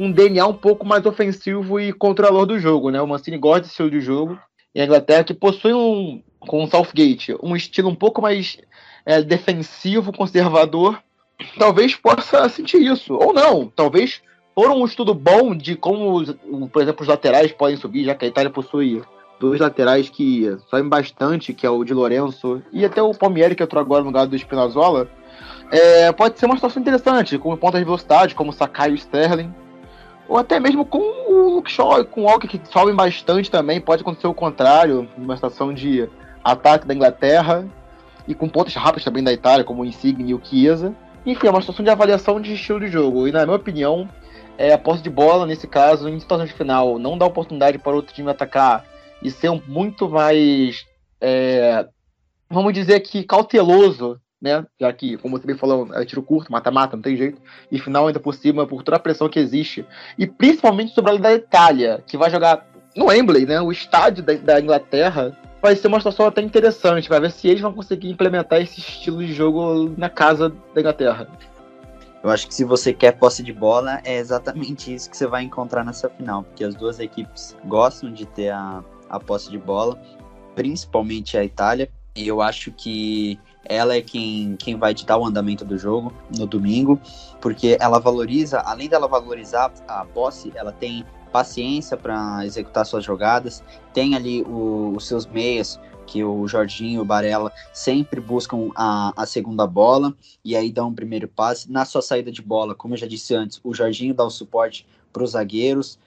um 0.00 0.10
DNA 0.10 0.46
um 0.46 0.54
pouco 0.54 0.86
mais 0.86 1.04
ofensivo 1.04 1.78
e 1.78 1.92
controlador 1.92 2.46
do 2.46 2.58
jogo, 2.58 2.90
né? 2.90 3.02
O 3.02 3.06
Mancini 3.06 3.36
gosta 3.36 3.60
desse 3.60 3.72
estilo 3.72 3.90
de 3.90 4.00
jogo. 4.00 4.38
E 4.74 4.80
a 4.80 4.84
Inglaterra 4.84 5.24
que 5.24 5.34
possui 5.34 5.74
um, 5.74 6.22
com 6.38 6.64
o 6.64 6.66
Southgate, 6.66 7.36
um 7.42 7.54
estilo 7.54 7.90
um 7.90 7.94
pouco 7.94 8.22
mais 8.22 8.56
é, 9.04 9.20
defensivo, 9.20 10.10
conservador, 10.10 10.98
talvez 11.58 11.94
possa 11.96 12.48
sentir 12.48 12.80
isso. 12.80 13.14
Ou 13.14 13.34
não, 13.34 13.66
talvez 13.66 14.22
por 14.54 14.70
um 14.70 14.86
estudo 14.86 15.12
bom 15.12 15.54
de 15.54 15.76
como, 15.76 16.24
por 16.68 16.80
exemplo, 16.80 17.02
os 17.02 17.08
laterais 17.08 17.52
podem 17.52 17.76
subir, 17.76 18.04
já 18.04 18.14
que 18.14 18.24
a 18.24 18.28
Itália 18.28 18.50
possui 18.50 19.02
dois 19.38 19.60
laterais 19.60 20.08
que 20.08 20.56
sobem 20.70 20.88
bastante, 20.88 21.52
que 21.52 21.66
é 21.66 21.70
o 21.70 21.84
de 21.84 21.92
Lorenzo 21.92 22.62
e 22.72 22.86
até 22.86 23.02
o 23.02 23.12
Palmieri, 23.12 23.54
que 23.54 23.62
entrou 23.62 23.82
agora 23.82 24.00
no 24.00 24.08
lugar 24.08 24.26
do 24.26 24.36
Spinazzola, 24.36 25.10
é, 25.70 26.10
pode 26.12 26.38
ser 26.38 26.46
uma 26.46 26.54
situação 26.54 26.80
interessante, 26.80 27.36
com 27.36 27.54
pontas 27.56 27.80
de 27.80 27.84
velocidade, 27.84 28.34
como 28.34 28.52
Sakai 28.52 28.92
e 28.92 28.94
Sterling 28.94 29.52
ou 30.30 30.38
até 30.38 30.60
mesmo 30.60 30.86
com 30.86 30.98
o 30.98 31.56
Luke 31.56 31.68
Shaw, 31.68 32.04
com 32.04 32.20
o 32.20 32.24
Walker 32.24 32.46
que 32.46 32.60
sobem 32.70 32.94
bastante 32.94 33.50
também, 33.50 33.80
pode 33.80 34.02
acontecer 34.02 34.28
o 34.28 34.32
contrário, 34.32 35.08
numa 35.18 35.34
situação 35.34 35.74
de 35.74 36.08
ataque 36.44 36.86
da 36.86 36.94
Inglaterra, 36.94 37.66
e 38.28 38.34
com 38.34 38.48
pontos 38.48 38.72
rápidos 38.76 39.02
também 39.02 39.24
da 39.24 39.32
Itália, 39.32 39.64
como 39.64 39.82
o 39.82 39.84
Insigne 39.84 40.30
e 40.30 40.34
o 40.34 40.40
Chiesa. 40.40 40.94
Enfim, 41.26 41.48
é 41.48 41.50
uma 41.50 41.60
situação 41.60 41.84
de 41.84 41.90
avaliação 41.90 42.40
de 42.40 42.54
estilo 42.54 42.78
de 42.78 42.86
jogo, 42.86 43.26
e 43.26 43.32
na 43.32 43.44
minha 43.44 43.56
opinião, 43.56 44.08
é, 44.56 44.72
a 44.72 44.78
posse 44.78 45.02
de 45.02 45.10
bola, 45.10 45.46
nesse 45.46 45.66
caso, 45.66 46.08
em 46.08 46.20
situação 46.20 46.46
de 46.46 46.52
final, 46.52 46.96
não 46.96 47.18
dá 47.18 47.26
oportunidade 47.26 47.76
para 47.78 47.96
outro 47.96 48.14
time 48.14 48.30
atacar 48.30 48.84
e 49.20 49.32
ser 49.32 49.50
muito 49.66 50.08
mais, 50.08 50.86
é, 51.20 51.88
vamos 52.48 52.72
dizer 52.72 53.00
que 53.00 53.24
cauteloso 53.24 54.16
né? 54.40 54.64
Já 54.80 54.92
que, 54.92 55.16
como 55.18 55.38
você 55.38 55.46
bem 55.46 55.56
falou, 55.56 55.88
é 55.94 56.04
tiro 56.04 56.22
curto, 56.22 56.50
mata-mata, 56.50 56.96
não 56.96 57.02
tem 57.02 57.16
jeito. 57.16 57.40
E 57.70 57.78
final 57.78 58.06
ainda 58.06 58.18
por 58.18 58.34
cima, 58.34 58.66
por 58.66 58.82
toda 58.82 58.96
a 58.96 59.00
pressão 59.00 59.28
que 59.28 59.38
existe. 59.38 59.84
E 60.18 60.26
principalmente 60.26 60.94
sobre 60.94 61.12
a 61.12 61.16
da 61.16 61.34
Itália, 61.34 62.02
que 62.06 62.16
vai 62.16 62.30
jogar 62.30 62.66
no 62.96 63.06
Wembley, 63.06 63.46
né? 63.46 63.60
O 63.60 63.70
estádio 63.70 64.22
da, 64.22 64.34
da 64.34 64.60
Inglaterra. 64.60 65.36
Vai 65.62 65.76
ser 65.76 65.88
uma 65.88 65.98
situação 65.98 66.26
até 66.26 66.40
interessante, 66.40 67.06
vai 67.06 67.20
ver 67.20 67.30
se 67.30 67.46
eles 67.46 67.60
vão 67.60 67.74
conseguir 67.74 68.08
implementar 68.08 68.62
esse 68.62 68.80
estilo 68.80 69.18
de 69.18 69.34
jogo 69.34 69.92
na 69.94 70.08
casa 70.08 70.48
da 70.74 70.80
Inglaterra. 70.80 71.28
Eu 72.22 72.30
acho 72.30 72.48
que 72.48 72.54
se 72.54 72.64
você 72.64 72.94
quer 72.94 73.12
posse 73.12 73.42
de 73.42 73.52
bola, 73.52 74.00
é 74.04 74.16
exatamente 74.16 74.94
isso 74.94 75.10
que 75.10 75.16
você 75.16 75.26
vai 75.26 75.42
encontrar 75.42 75.84
nessa 75.84 76.08
final, 76.08 76.44
porque 76.44 76.64
as 76.64 76.74
duas 76.74 76.98
equipes 76.98 77.54
gostam 77.66 78.10
de 78.10 78.24
ter 78.24 78.50
a, 78.50 78.82
a 79.08 79.20
posse 79.20 79.50
de 79.50 79.58
bola, 79.58 80.00
principalmente 80.54 81.36
a 81.36 81.44
Itália, 81.44 81.90
e 82.14 82.26
eu 82.26 82.40
acho 82.42 82.72
que 82.72 83.38
ela 83.64 83.94
é 83.94 84.00
quem, 84.00 84.56
quem 84.56 84.76
vai 84.76 84.94
ditar 84.94 85.18
o 85.18 85.24
andamento 85.24 85.64
do 85.64 85.76
jogo 85.78 86.12
no 86.36 86.46
domingo, 86.46 87.00
porque 87.40 87.76
ela 87.80 87.98
valoriza, 87.98 88.60
além 88.60 88.88
dela 88.88 89.06
valorizar 89.06 89.72
a 89.86 90.04
posse, 90.04 90.52
ela 90.54 90.72
tem 90.72 91.04
paciência 91.30 91.96
para 91.96 92.44
executar 92.44 92.84
suas 92.84 93.04
jogadas, 93.04 93.62
tem 93.92 94.14
ali 94.14 94.42
o, 94.42 94.92
os 94.96 95.06
seus 95.06 95.26
meias, 95.26 95.78
que 96.06 96.24
o 96.24 96.48
Jorginho 96.48 96.98
e 96.98 97.00
o 97.00 97.04
Barella 97.04 97.52
sempre 97.72 98.20
buscam 98.20 98.70
a, 98.74 99.12
a 99.16 99.24
segunda 99.24 99.64
bola 99.64 100.12
e 100.44 100.56
aí 100.56 100.72
dão 100.72 100.88
um 100.88 100.94
primeiro 100.94 101.28
passe. 101.28 101.70
Na 101.70 101.84
sua 101.84 102.02
saída 102.02 102.32
de 102.32 102.42
bola, 102.42 102.74
como 102.74 102.94
eu 102.94 102.98
já 102.98 103.06
disse 103.06 103.32
antes, 103.32 103.60
o 103.62 103.72
Jorginho 103.72 104.12
dá 104.12 104.24
o 104.24 104.30
suporte 104.30 104.84
para 105.12 105.22
os 105.22 105.30
zagueiros, 105.30 106.00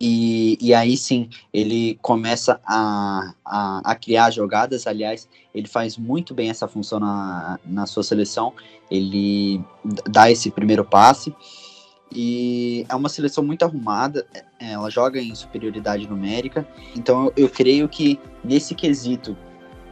e, 0.00 0.56
e 0.60 0.72
aí 0.72 0.96
sim 0.96 1.28
ele 1.52 1.98
começa 2.00 2.58
a, 2.64 3.34
a, 3.44 3.92
a, 3.92 3.94
criar 3.94 4.30
jogadas. 4.30 4.86
Aliás, 4.86 5.28
ele 5.54 5.68
faz 5.68 5.98
muito 5.98 6.32
bem 6.32 6.48
essa 6.48 6.66
função 6.66 6.98
na, 6.98 7.58
na 7.66 7.84
sua 7.84 8.02
seleção. 8.02 8.54
Ele 8.90 9.62
dá 10.08 10.30
esse 10.30 10.50
primeiro 10.50 10.84
passe. 10.84 11.34
E 12.12 12.86
é 12.88 12.94
uma 12.96 13.08
seleção 13.08 13.44
muito 13.44 13.62
arrumada, 13.62 14.26
é, 14.58 14.72
ela 14.72 14.90
joga 14.90 15.20
em 15.20 15.32
superioridade 15.34 16.08
numérica. 16.08 16.66
Então 16.96 17.26
eu, 17.26 17.44
eu 17.44 17.48
creio 17.48 17.88
que 17.88 18.18
nesse 18.42 18.74
quesito 18.74 19.36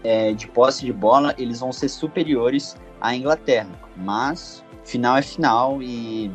é, 0.02 0.32
de 0.32 0.48
posse 0.48 0.84
de 0.84 0.92
bola, 0.92 1.34
eles 1.38 1.60
vão 1.60 1.72
ser 1.72 1.88
superiores 1.88 2.76
à 3.00 3.14
Inglaterra. 3.14 3.70
Mas 3.96 4.64
final 4.84 5.16
é 5.16 5.22
final 5.22 5.80
e 5.82 6.30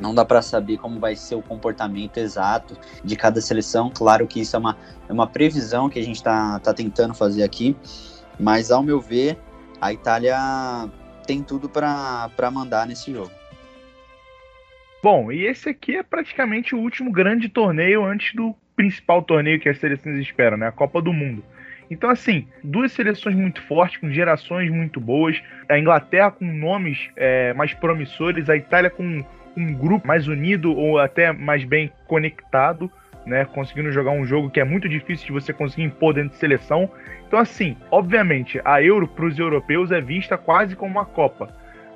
não 0.00 0.14
dá 0.14 0.24
para 0.24 0.42
saber 0.42 0.78
como 0.78 1.00
vai 1.00 1.16
ser 1.16 1.34
o 1.34 1.42
comportamento 1.42 2.18
exato 2.18 2.78
de 3.04 3.16
cada 3.16 3.40
seleção. 3.40 3.90
Claro 3.92 4.26
que 4.26 4.40
isso 4.40 4.56
é 4.56 4.58
uma, 4.58 4.76
é 5.08 5.12
uma 5.12 5.26
previsão 5.26 5.88
que 5.88 5.98
a 5.98 6.02
gente 6.02 6.16
está 6.16 6.58
tá 6.60 6.72
tentando 6.72 7.14
fazer 7.14 7.42
aqui, 7.42 7.76
mas 8.38 8.70
ao 8.70 8.82
meu 8.82 9.00
ver, 9.00 9.38
a 9.80 9.92
Itália 9.92 10.36
tem 11.26 11.42
tudo 11.42 11.68
para 11.68 12.50
mandar 12.52 12.86
nesse 12.86 13.12
jogo. 13.12 13.30
Bom, 15.02 15.30
e 15.30 15.46
esse 15.46 15.68
aqui 15.68 15.96
é 15.96 16.02
praticamente 16.02 16.74
o 16.74 16.78
último 16.78 17.12
grande 17.12 17.48
torneio 17.48 18.04
antes 18.04 18.34
do 18.34 18.54
principal 18.74 19.22
torneio 19.22 19.60
que 19.60 19.68
as 19.68 19.78
seleções 19.78 20.18
esperam, 20.20 20.56
né? 20.56 20.68
A 20.68 20.72
Copa 20.72 21.00
do 21.00 21.12
Mundo. 21.12 21.42
Então, 21.90 22.10
assim, 22.10 22.46
duas 22.62 22.92
seleções 22.92 23.34
muito 23.34 23.62
fortes, 23.62 23.98
com 23.98 24.10
gerações 24.10 24.70
muito 24.70 25.00
boas. 25.00 25.40
A 25.68 25.78
Inglaterra 25.78 26.30
com 26.30 26.44
nomes 26.44 27.10
é, 27.16 27.54
mais 27.54 27.72
promissores, 27.74 28.50
a 28.50 28.56
Itália 28.56 28.90
com 28.90 29.24
um 29.58 29.74
grupo 29.74 30.06
mais 30.06 30.28
unido 30.28 30.76
ou 30.76 30.98
até 30.98 31.32
mais 31.32 31.64
bem 31.64 31.92
conectado, 32.06 32.90
né? 33.26 33.44
Conseguindo 33.44 33.92
jogar 33.92 34.12
um 34.12 34.24
jogo 34.24 34.50
que 34.50 34.60
é 34.60 34.64
muito 34.64 34.88
difícil 34.88 35.26
de 35.26 35.32
você 35.32 35.52
conseguir 35.52 35.84
impor 35.84 36.14
dentro 36.14 36.30
de 36.30 36.36
seleção. 36.36 36.90
Então, 37.26 37.38
assim, 37.38 37.76
obviamente, 37.90 38.60
a 38.64 38.82
Euro 38.82 39.06
para 39.06 39.26
os 39.26 39.38
europeus 39.38 39.90
é 39.90 40.00
vista 40.00 40.38
quase 40.38 40.74
como 40.74 40.92
uma 40.92 41.04
Copa. 41.04 41.48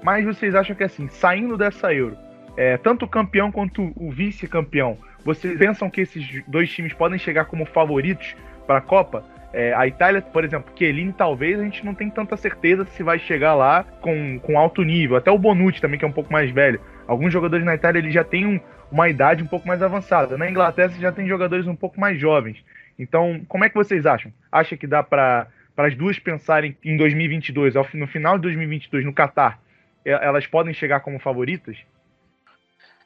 Mas 0.03 0.25
vocês 0.25 0.55
acham 0.55 0.75
que, 0.75 0.85
assim, 0.85 1.09
saindo 1.09 1.57
dessa 1.57 1.95
Euro, 1.95 2.17
é, 2.57 2.77
tanto 2.77 3.05
o 3.05 3.09
campeão 3.09 3.51
quanto 3.51 3.93
o 3.97 4.11
vice-campeão, 4.11 4.99
vocês 5.25 5.57
pensam 5.57 5.89
que 5.89 6.01
esses 6.01 6.43
dois 6.47 6.71
times 6.71 6.93
podem 6.93 7.19
chegar 7.19 7.45
como 7.45 7.65
favoritos 7.65 8.35
para 8.67 8.79
a 8.79 8.83
Copa? 8.83 9.25
É, 9.53 9.75
a 9.75 9.87
Itália, 9.87 10.23
por 10.23 10.45
exemplo, 10.45 10.73
Chiellini 10.75 11.13
talvez 11.13 11.61
a 11.61 11.65
gente 11.65 11.85
não 11.85 11.95
tem 11.95 12.09
tanta 12.09 12.37
certeza 12.37 12.87
se 12.87 13.03
vai 13.03 13.19
chegar 13.19 13.55
lá 13.55 13.85
com, 14.01 14.39
com 14.41 14.59
alto 14.59 14.83
nível. 14.83 15.17
Até 15.17 15.31
o 15.31 15.39
Bonucci 15.39 15.81
também, 15.81 15.99
que 15.99 16.05
é 16.05 16.09
um 16.09 16.13
pouco 16.13 16.33
mais 16.33 16.51
velho. 16.51 16.81
Alguns 17.07 17.33
jogadores 17.33 17.65
na 17.65 17.75
Itália 17.75 17.99
ele 17.99 18.11
já 18.11 18.25
têm 18.25 18.47
um, 18.47 18.61
uma 18.91 19.09
idade 19.09 19.43
um 19.43 19.47
pouco 19.47 19.69
mais 19.69 19.83
avançada. 19.83 20.39
Na 20.39 20.49
Inglaterra 20.49 20.89
você 20.89 21.01
já 21.01 21.13
tem 21.13 21.27
jogadores 21.27 21.67
um 21.67 21.77
pouco 21.77 22.01
mais 22.01 22.19
jovens. 22.19 22.65
Então, 22.99 23.43
como 23.47 23.65
é 23.65 23.69
que 23.69 23.75
vocês 23.75 24.07
acham? 24.07 24.33
Acha 24.51 24.77
que 24.77 24.87
dá 24.87 25.03
para 25.03 25.49
as 25.77 25.95
duas 25.95 26.19
pensarem 26.19 26.77
em 26.85 26.97
2022, 26.97 27.75
no 27.95 28.07
final 28.07 28.37
de 28.37 28.43
2022, 28.43 29.05
no 29.05 29.13
Catar, 29.13 29.59
elas 30.05 30.47
podem 30.47 30.73
chegar 30.73 31.01
como 31.01 31.19
favoritas? 31.19 31.77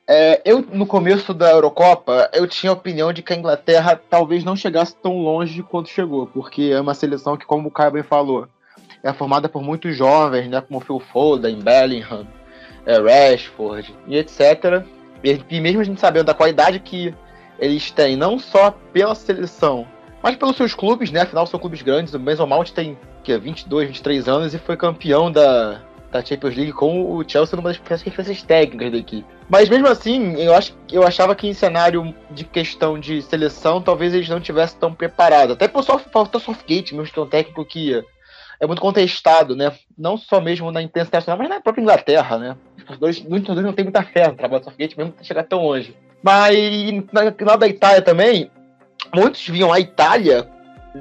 É, 0.08 0.40
eu, 0.44 0.62
no 0.62 0.86
começo 0.86 1.34
da 1.34 1.50
Eurocopa, 1.50 2.30
eu 2.32 2.46
tinha 2.46 2.70
a 2.70 2.74
opinião 2.74 3.12
de 3.12 3.22
que 3.22 3.32
a 3.32 3.36
Inglaterra 3.36 4.00
talvez 4.08 4.44
não 4.44 4.54
chegasse 4.54 4.94
tão 4.94 5.18
longe 5.18 5.64
quanto 5.64 5.88
chegou, 5.88 6.28
porque 6.28 6.70
é 6.72 6.80
uma 6.80 6.94
seleção 6.94 7.36
que, 7.36 7.44
como 7.44 7.68
o 7.68 7.72
Caio 7.72 7.90
bem 7.90 8.04
falou, 8.04 8.46
é 9.02 9.12
formada 9.12 9.48
por 9.48 9.62
muitos 9.62 9.96
jovens, 9.96 10.48
né, 10.48 10.60
como 10.60 10.78
Phil 10.78 11.00
Foden, 11.00 11.58
Bellingham, 11.60 12.24
é, 12.84 12.98
Rashford 12.98 13.92
e 14.06 14.16
etc. 14.16 14.84
E, 15.24 15.40
e 15.50 15.60
mesmo 15.60 15.80
a 15.80 15.84
gente 15.84 16.00
sabendo 16.00 16.26
da 16.26 16.34
qualidade 16.34 16.78
que 16.78 17.12
eles 17.58 17.90
têm, 17.90 18.16
não 18.16 18.38
só 18.38 18.70
pela 18.92 19.14
seleção, 19.16 19.88
mas 20.22 20.36
pelos 20.36 20.56
seus 20.56 20.72
clubes, 20.72 21.10
né? 21.10 21.22
Afinal, 21.22 21.46
são 21.46 21.58
clubes 21.58 21.82
grandes. 21.82 22.14
O 22.14 22.20
Mason 22.20 22.46
Mount 22.46 22.70
tem 22.70 22.96
que, 23.24 23.36
22, 23.36 23.88
23 23.88 24.28
anos 24.28 24.54
e 24.54 24.58
foi 24.58 24.76
campeão 24.76 25.32
da, 25.32 25.80
da 26.10 26.24
Champions 26.24 26.54
League 26.54 26.72
com 26.72 27.16
o 27.16 27.28
Chelsea 27.28 27.56
numa 27.56 27.70
das 27.70 28.02
referências 28.02 28.42
técnicas 28.42 28.92
da 28.92 28.98
equipe. 28.98 29.26
Mas 29.48 29.68
mesmo 29.68 29.86
assim, 29.88 30.34
eu, 30.40 30.54
acho, 30.54 30.76
eu 30.90 31.06
achava 31.06 31.34
que 31.34 31.46
em 31.46 31.54
cenário 31.54 32.14
de 32.30 32.44
questão 32.44 32.98
de 32.98 33.22
seleção, 33.22 33.80
talvez 33.80 34.14
eles 34.14 34.28
não 34.28 34.40
tivessem 34.40 34.78
tão 34.78 34.92
preparados. 34.92 35.54
Até 35.54 35.68
por 35.68 35.84
falta 35.84 36.38
Southgate, 36.38 36.94
meu 36.94 37.04
um 37.04 37.26
técnico 37.26 37.64
que 37.64 38.02
é 38.58 38.66
muito 38.66 38.80
contestado, 38.80 39.54
né? 39.54 39.72
Não 39.96 40.16
só 40.16 40.40
mesmo 40.40 40.72
na 40.72 40.82
imprensa 40.82 41.08
internacional, 41.08 41.38
mas 41.38 41.48
na 41.48 41.60
própria 41.60 41.82
Inglaterra, 41.82 42.38
né? 42.38 42.56
Os 42.88 42.98
dois, 42.98 43.22
muitos 43.22 43.54
dois 43.54 43.66
não 43.66 43.72
têm 43.72 43.84
muita 43.84 44.02
fé 44.02 44.28
no 44.28 44.36
trabalho 44.36 44.60
do 44.60 44.64
Southgate, 44.64 44.96
mesmo 44.96 45.14
chegar 45.22 45.44
tão 45.44 45.62
longe. 45.62 45.94
Mas 46.22 46.56
na 47.12 47.30
final 47.32 47.56
da 47.58 47.68
Itália 47.68 48.02
também, 48.02 48.50
muitos 49.14 49.46
viam 49.46 49.72
a 49.72 49.78
Itália 49.78 50.48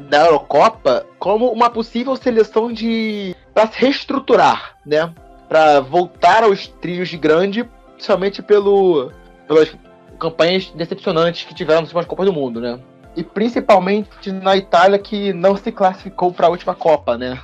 da 0.10 0.26
Eurocopa 0.26 1.06
como 1.20 1.52
uma 1.52 1.70
possível 1.70 2.16
seleção 2.16 2.72
de 2.72 3.36
para 3.54 3.68
se 3.68 3.80
reestruturar, 3.80 4.76
né? 4.86 5.14
Para 5.48 5.80
voltar 5.80 6.44
aos 6.44 6.68
trios 6.68 7.10
de 7.10 7.18
grande, 7.18 7.68
somente 7.98 8.42
pelo 8.42 9.12
pelas 9.48 9.76
campanhas 10.20 10.72
decepcionantes 10.72 11.44
que 11.44 11.54
tiveram 11.54 11.82
nas 11.82 11.90
últimas 11.90 12.06
Copas 12.06 12.26
do 12.26 12.34
Mundo, 12.34 12.60
né? 12.60 12.80
E 13.16 13.24
principalmente 13.24 14.32
na 14.32 14.58
Itália 14.58 15.00
que 15.00 15.32
não 15.34 15.56
se 15.56 15.72
classificou 15.72 16.34
para 16.34 16.48
a 16.48 16.50
última 16.50 16.76
Copa, 16.76 17.18
né? 17.18 17.40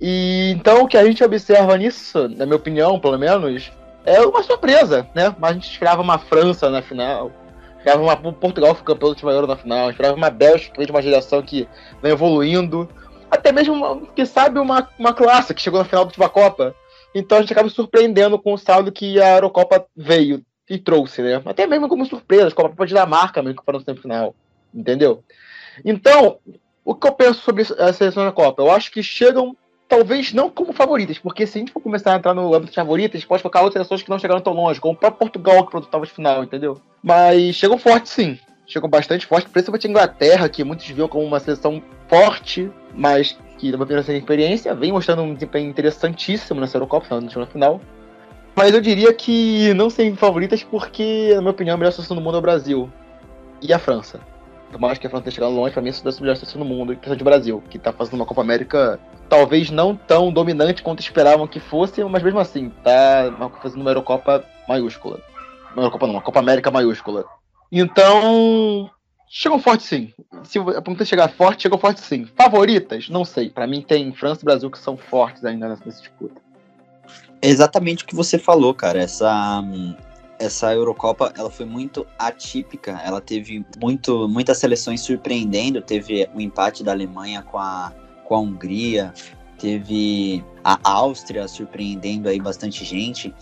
E 0.00 0.50
então 0.56 0.82
o 0.82 0.88
que 0.88 0.96
a 0.96 1.04
gente 1.04 1.22
observa 1.22 1.76
nisso, 1.76 2.28
na 2.28 2.44
minha 2.44 2.56
opinião, 2.56 2.98
pelo 2.98 3.16
menos, 3.16 3.70
é 4.04 4.20
uma 4.20 4.42
surpresa, 4.42 5.06
né? 5.14 5.34
Mas 5.38 5.50
a 5.52 5.54
gente 5.54 5.70
esperava 5.70 6.02
uma 6.02 6.18
França 6.18 6.68
na 6.68 6.82
final, 6.82 7.30
esperava 7.82 8.00
uma 8.00 8.16
Portugal 8.32 8.74
campeão 8.76 9.08
do 9.08 9.08
último 9.08 9.30
Euro 9.30 9.46
na 9.46 9.56
final, 9.56 9.90
esperava 9.90 10.16
uma 10.16 10.30
Bélgica 10.30 10.80
uma 10.88 11.02
geração 11.02 11.42
que 11.42 11.68
vem 12.00 12.12
evoluindo, 12.12 12.88
até 13.30 13.50
mesmo, 13.50 13.74
uma, 13.74 14.06
que 14.06 14.24
sabe, 14.24 14.60
uma, 14.60 14.88
uma 14.98 15.12
classe 15.12 15.52
que 15.52 15.60
chegou 15.60 15.80
na 15.80 15.84
final 15.84 16.04
da 16.04 16.08
última 16.08 16.28
Copa. 16.28 16.74
Então 17.14 17.38
a 17.38 17.40
gente 17.40 17.52
acaba 17.52 17.68
surpreendendo 17.68 18.38
com 18.38 18.52
o 18.52 18.58
saldo 18.58 18.92
que 18.92 19.20
a 19.20 19.34
Eurocopa 19.34 19.84
veio 19.96 20.42
e 20.70 20.78
trouxe, 20.78 21.22
né? 21.22 21.42
Até 21.44 21.66
mesmo 21.66 21.88
como 21.88 22.06
surpresa, 22.06 22.48
a 22.48 22.50
própria 22.54 22.86
Dinamarca 22.86 23.42
mesmo 23.42 23.58
que 23.58 23.64
foram 23.64 23.80
no 23.80 23.84
semifinal, 23.84 24.34
entendeu? 24.72 25.22
Então, 25.84 26.38
o 26.84 26.94
que 26.94 27.06
eu 27.06 27.12
penso 27.12 27.40
sobre 27.40 27.62
a 27.78 27.92
seleção 27.92 28.24
da 28.24 28.32
Copa? 28.32 28.62
Eu 28.62 28.70
acho 28.70 28.90
que 28.90 29.02
chegam 29.02 29.56
talvez 29.92 30.32
não 30.32 30.48
como 30.48 30.72
favoritas, 30.72 31.18
porque 31.18 31.46
se 31.46 31.58
a 31.58 31.60
gente 31.60 31.70
for 31.70 31.82
começar 31.82 32.14
a 32.14 32.16
entrar 32.16 32.32
no 32.32 32.54
âmbito 32.54 32.70
de 32.70 32.76
favoritas, 32.76 33.22
pode 33.26 33.42
colocar 33.42 33.60
outras 33.60 33.86
seleções 33.86 34.02
que 34.02 34.08
não 34.08 34.18
chegaram 34.18 34.40
tão 34.40 34.54
longe, 34.54 34.80
como 34.80 34.94
o 34.94 34.96
próprio 34.96 35.18
Portugal, 35.18 35.66
que 35.66 35.70
produtava 35.70 36.06
de 36.06 36.12
final, 36.12 36.42
entendeu? 36.42 36.80
Mas 37.02 37.54
chegam 37.54 37.76
forte 37.76 38.08
sim. 38.08 38.38
Chegam 38.66 38.88
bastante 38.88 39.26
forte, 39.26 39.50
principalmente 39.50 39.86
a 39.86 39.90
Inglaterra, 39.90 40.48
que 40.48 40.64
muitos 40.64 40.88
viam 40.88 41.06
como 41.06 41.26
uma 41.26 41.38
seleção 41.38 41.82
forte, 42.08 42.70
mas 42.94 43.38
que, 43.58 43.70
na 43.70 43.76
minha 43.76 43.84
opinião, 43.84 44.02
sem 44.02 44.16
experiência, 44.16 44.74
vem 44.74 44.92
mostrando 44.92 45.20
um 45.20 45.34
desempenho 45.34 45.68
interessantíssimo 45.68 46.58
nessa 46.58 46.78
Eurocopa, 46.78 47.20
na 47.20 47.46
final. 47.46 47.78
Mas 48.56 48.72
eu 48.72 48.80
diria 48.80 49.12
que 49.12 49.74
não 49.74 49.90
sem 49.90 50.16
favoritas, 50.16 50.62
porque, 50.62 51.32
na 51.34 51.42
minha 51.42 51.50
opinião, 51.50 51.74
a 51.74 51.78
melhor 51.78 51.92
seleção 51.92 52.16
do 52.16 52.22
mundo 52.22 52.36
é 52.36 52.38
o 52.38 52.42
Brasil. 52.42 52.90
E 53.60 53.74
a 53.74 53.78
França. 53.78 54.20
Por 54.72 54.80
mais 54.80 54.98
que 54.98 55.06
a 55.06 55.10
França 55.10 55.24
tenha 55.24 55.34
chegado 55.34 55.52
longe, 55.52 55.74
pra 55.74 55.82
mim, 55.82 55.90
é 55.90 55.92
a 55.92 56.20
melhor 56.20 56.36
seleção 56.36 56.58
do 56.58 56.64
mundo, 56.64 56.96
que 56.96 57.08
é 57.08 57.14
do 57.14 57.24
Brasil, 57.24 57.62
que 57.68 57.78
tá 57.78 57.92
fazendo 57.92 58.14
uma 58.14 58.26
Copa 58.26 58.40
América 58.40 58.98
talvez 59.28 59.70
não 59.70 59.94
tão 59.94 60.32
dominante 60.32 60.82
quanto 60.82 61.00
esperavam 61.00 61.46
que 61.46 61.60
fosse, 61.60 62.02
mas 62.04 62.22
mesmo 62.22 62.38
assim, 62.38 62.70
tá 62.82 63.32
fazendo 63.62 63.82
uma 63.82 63.90
Eurocopa 63.90 64.44
maiúscula. 64.66 65.20
Uma 65.72 65.82
Eurocopa 65.82 66.06
não, 66.06 66.14
uma 66.14 66.22
Copa 66.22 66.40
América 66.40 66.70
maiúscula. 66.70 67.24
Então, 67.70 68.90
chegam 69.28 69.58
forte 69.58 69.84
sim. 69.84 70.12
Se 70.44 70.58
a 70.58 70.64
pergunta 70.64 71.04
chegar 71.04 71.28
forte, 71.28 71.62
chegou 71.62 71.78
forte 71.78 72.00
sim. 72.00 72.26
Favoritas? 72.36 73.08
Não 73.10 73.24
sei. 73.24 73.50
Para 73.50 73.66
mim 73.66 73.82
tem 73.82 74.12
França 74.12 74.40
e 74.42 74.44
Brasil 74.44 74.70
que 74.70 74.78
são 74.78 74.96
fortes 74.96 75.44
ainda 75.44 75.68
nessa 75.68 75.84
disputa. 75.84 76.40
exatamente 77.40 78.04
o 78.04 78.06
que 78.06 78.14
você 78.14 78.38
falou, 78.38 78.74
cara. 78.74 79.02
Essa 79.02 79.62
essa 80.42 80.74
Eurocopa 80.74 81.32
ela 81.36 81.50
foi 81.50 81.64
muito 81.64 82.06
atípica. 82.18 83.00
Ela 83.04 83.20
teve 83.20 83.64
muito, 83.80 84.28
muitas 84.28 84.58
seleções 84.58 85.00
surpreendendo. 85.00 85.80
Teve 85.80 86.28
o 86.34 86.40
empate 86.40 86.82
da 86.82 86.92
Alemanha 86.92 87.42
com 87.42 87.58
a 87.58 87.92
com 88.24 88.36
a 88.36 88.40
Hungria, 88.40 89.12
teve 89.58 90.42
a 90.64 90.78
Áustria 90.84 91.46
surpreendendo 91.46 92.28
aí 92.28 92.40
bastante 92.40 92.84
gente. 92.84 93.34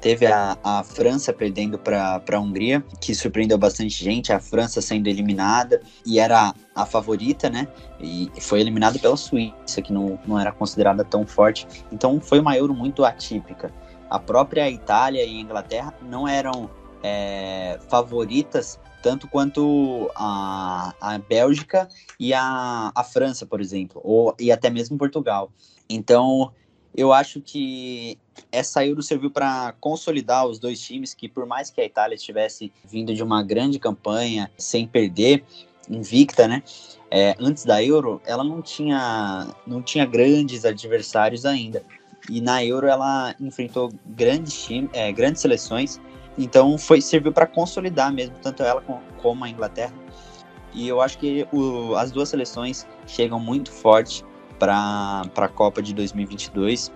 Teve 0.00 0.26
a, 0.26 0.56
a 0.62 0.84
França 0.84 1.32
perdendo 1.32 1.76
para 1.76 2.22
a 2.32 2.38
Hungria, 2.38 2.82
que 3.00 3.12
surpreendeu 3.14 3.58
bastante 3.58 4.02
gente. 4.02 4.32
A 4.32 4.38
França 4.38 4.80
sendo 4.80 5.08
eliminada 5.08 5.82
e 6.06 6.20
era 6.20 6.54
a 6.74 6.86
favorita, 6.86 7.50
né? 7.50 7.66
E 8.00 8.30
foi 8.40 8.60
eliminada 8.60 8.98
pela 8.98 9.16
Suíça, 9.16 9.82
que 9.82 9.92
não, 9.92 10.18
não 10.24 10.38
era 10.38 10.52
considerada 10.52 11.04
tão 11.04 11.26
forte. 11.26 11.66
Então 11.90 12.20
foi 12.20 12.38
uma 12.38 12.56
Euro 12.56 12.72
muito 12.72 13.04
atípica. 13.04 13.72
A 14.10 14.18
própria 14.18 14.70
Itália 14.70 15.24
e 15.24 15.40
Inglaterra 15.40 15.94
não 16.02 16.26
eram 16.26 16.70
é, 17.02 17.78
favoritas 17.88 18.78
tanto 19.02 19.28
quanto 19.28 20.10
a, 20.14 20.92
a 21.00 21.18
Bélgica 21.18 21.88
e 22.18 22.34
a, 22.34 22.90
a 22.94 23.04
França, 23.04 23.46
por 23.46 23.60
exemplo, 23.60 24.00
ou, 24.04 24.34
e 24.38 24.50
até 24.50 24.70
mesmo 24.70 24.98
Portugal. 24.98 25.52
Então, 25.88 26.52
eu 26.96 27.12
acho 27.12 27.40
que 27.40 28.18
essa 28.50 28.84
Euro 28.84 29.02
serviu 29.02 29.30
para 29.30 29.74
consolidar 29.80 30.46
os 30.46 30.58
dois 30.58 30.80
times, 30.80 31.14
que 31.14 31.28
por 31.28 31.46
mais 31.46 31.70
que 31.70 31.80
a 31.80 31.84
Itália 31.84 32.16
estivesse 32.16 32.72
vindo 32.84 33.14
de 33.14 33.22
uma 33.22 33.42
grande 33.42 33.78
campanha, 33.78 34.50
sem 34.58 34.86
perder, 34.86 35.44
invicta, 35.88 36.48
né? 36.48 36.62
É, 37.10 37.34
antes 37.38 37.64
da 37.64 37.82
Euro, 37.82 38.20
ela 38.26 38.44
não 38.44 38.60
tinha, 38.60 39.54
não 39.66 39.80
tinha 39.80 40.04
grandes 40.04 40.64
adversários 40.64 41.46
ainda. 41.46 41.82
E 42.28 42.40
na 42.40 42.64
Euro 42.64 42.86
ela 42.86 43.34
enfrentou 43.40 43.90
grandes 44.06 44.64
times, 44.64 44.90
é, 44.92 45.10
grandes 45.12 45.40
seleções 45.40 46.00
então 46.38 46.78
foi 46.78 47.00
serviu 47.00 47.32
para 47.32 47.46
consolidar 47.46 48.12
mesmo 48.12 48.36
tanto 48.40 48.62
ela 48.62 48.80
como 49.20 49.44
a 49.44 49.50
Inglaterra. 49.50 49.92
E 50.72 50.86
eu 50.86 51.00
acho 51.00 51.18
que 51.18 51.46
o, 51.52 51.96
as 51.96 52.12
duas 52.12 52.28
seleções 52.28 52.86
chegam 53.06 53.40
muito 53.40 53.72
forte 53.72 54.24
para 54.58 55.22
a 55.36 55.48
Copa 55.48 55.82
de 55.82 55.92
2022. 55.92 56.92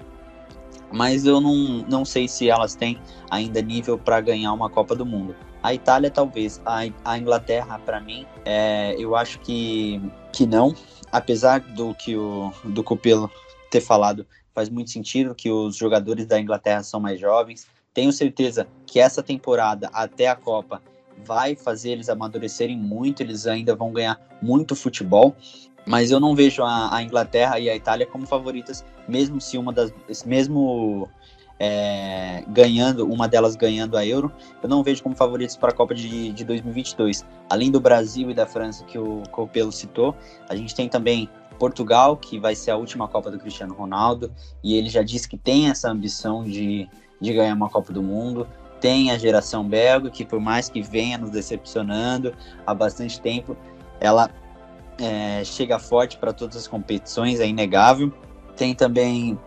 Mas 0.92 1.25
eu 1.25 1.40
não, 1.40 1.85
não 1.88 2.05
sei 2.05 2.29
se 2.29 2.49
elas 2.49 2.75
têm 2.75 3.01
ainda 3.31 3.61
nível 3.62 3.99
para 3.99 4.21
ganhar 4.21 4.53
uma 4.53 4.71
Copa 4.71 4.95
do 4.95 5.05
Mundo. 5.05 5.35
A 5.62 5.73
Itália 5.75 6.11
talvez, 6.11 6.61
a, 6.66 6.81
a 7.05 7.18
Inglaterra 7.18 7.81
para 7.85 8.01
mim, 8.01 8.27
é, 8.45 8.95
eu 8.99 9.16
acho 9.16 9.40
que, 9.40 10.01
que 10.33 10.47
não. 10.47 10.75
Apesar 11.11 11.61
do 11.61 11.95
que 11.95 12.14
o 12.14 12.53
do 12.64 12.85
Copelo 12.85 13.31
ter 13.71 13.81
falado, 13.81 14.27
faz 14.55 14.69
muito 14.69 14.91
sentido 14.91 15.35
que 15.35 15.51
os 15.51 15.77
jogadores 15.77 16.27
da 16.27 16.41
Inglaterra 16.41 16.83
são 16.83 17.01
mais 17.01 17.19
jovens, 17.19 17.67
tenho 17.95 18.12
certeza 18.12 18.67
que 18.87 18.99
essa 18.99 19.23
temporada 19.23 19.91
até 19.93 20.29
a 20.29 20.37
Copa 20.37 20.83
vai 21.25 21.55
fazer 21.55 21.91
eles 21.91 22.09
amadurecerem 22.09 22.77
muito, 22.77 23.23
eles 23.23 23.47
ainda 23.47 23.75
vão 23.75 23.93
ganhar 23.93 24.21
muito 24.41 24.75
futebol, 24.75 25.37
mas 25.87 26.11
eu 26.11 26.19
não 26.19 26.35
vejo 26.35 26.62
a, 26.62 26.95
a 26.95 27.03
Inglaterra 27.03 27.59
e 27.59 27.69
a 27.69 27.77
Itália 27.77 28.07
como 28.07 28.27
favoritas, 28.27 28.85
mesmo 29.07 29.41
se 29.41 29.59
uma 29.59 29.73
das, 29.73 29.93
mesmo 30.25 31.09
é, 31.59 32.45
ganhando, 32.49 33.07
uma 33.07 33.29
delas 33.29 33.55
ganhando 33.55 33.97
a 33.97 34.05
Euro, 34.05 34.33
eu 34.62 34.69
não 34.69 34.83
vejo 34.83 35.03
como 35.03 35.15
favoritos 35.15 35.57
para 35.57 35.71
a 35.71 35.75
Copa 35.75 35.95
de, 35.95 36.33
de 36.33 36.45
2022. 36.45 37.25
Além 37.49 37.71
do 37.71 37.81
Brasil 37.81 38.31
e 38.31 38.35
da 38.35 38.47
França 38.47 38.85
que 38.85 38.99
o 38.99 39.23
Copelo 39.31 39.71
citou, 39.71 40.15
a 40.49 40.57
gente 40.57 40.75
tem 40.75 40.88
também 40.88 41.29
Portugal, 41.62 42.16
que 42.16 42.40
vai 42.40 42.57
ser 42.57 42.72
a 42.72 42.77
última 42.77 43.07
Copa 43.07 43.31
do 43.31 43.38
Cristiano 43.38 43.72
Ronaldo, 43.72 44.33
e 44.64 44.75
ele 44.75 44.88
já 44.88 45.03
disse 45.03 45.29
que 45.29 45.37
tem 45.37 45.70
essa 45.70 45.88
ambição 45.88 46.42
de 46.42 46.88
de 47.22 47.33
ganhar 47.33 47.55
uma 47.55 47.70
Copa 47.70 47.92
do 47.92 48.03
Mundo. 48.03 48.48
Tem 48.81 49.12
a 49.12 49.16
geração 49.16 49.66
belga, 49.66 50.11
que 50.11 50.25
por 50.25 50.40
mais 50.40 50.68
que 50.68 50.83
venha 50.83 51.16
nos 51.16 51.31
decepcionando 51.31 52.35
há 52.66 52.75
bastante 52.75 53.20
tempo, 53.20 53.57
ela 54.01 54.29
é, 54.98 55.44
chega 55.44 55.79
forte 55.79 56.18
para 56.18 56.33
todas 56.33 56.57
as 56.57 56.66
competições, 56.66 57.38
é 57.38 57.46
inegável. 57.46 58.12
Tem 58.57 58.75
também 58.75 59.38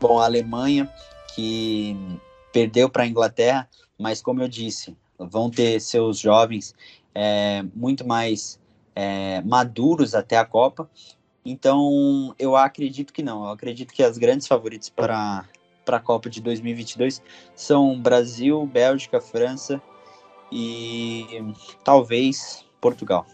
bom, 0.00 0.18
a 0.18 0.24
Alemanha, 0.24 0.90
que 1.34 1.94
perdeu 2.50 2.88
para 2.88 3.02
a 3.02 3.06
Inglaterra, 3.06 3.68
mas 3.98 4.22
como 4.22 4.42
eu 4.42 4.48
disse, 4.48 4.96
vão 5.18 5.50
ter 5.50 5.78
seus 5.80 6.18
jovens 6.18 6.74
é, 7.14 7.62
muito 7.76 8.06
mais 8.06 8.58
é, 8.96 9.42
maduros 9.42 10.14
até 10.14 10.38
a 10.38 10.46
Copa. 10.46 10.88
Então, 11.44 12.34
eu 12.38 12.56
acredito 12.56 13.12
que 13.12 13.22
não. 13.22 13.44
Eu 13.44 13.50
acredito 13.50 13.92
que 13.92 14.02
as 14.02 14.18
grandes 14.18 14.46
favoritas 14.46 14.88
para 14.88 15.44
para 15.88 15.96
a 15.96 16.00
Copa 16.00 16.28
de 16.28 16.42
2022 16.42 17.22
são 17.54 17.98
Brasil, 17.98 18.66
Bélgica, 18.66 19.22
França 19.22 19.80
e 20.52 21.24
talvez 21.82 22.62
Portugal. 22.78 23.24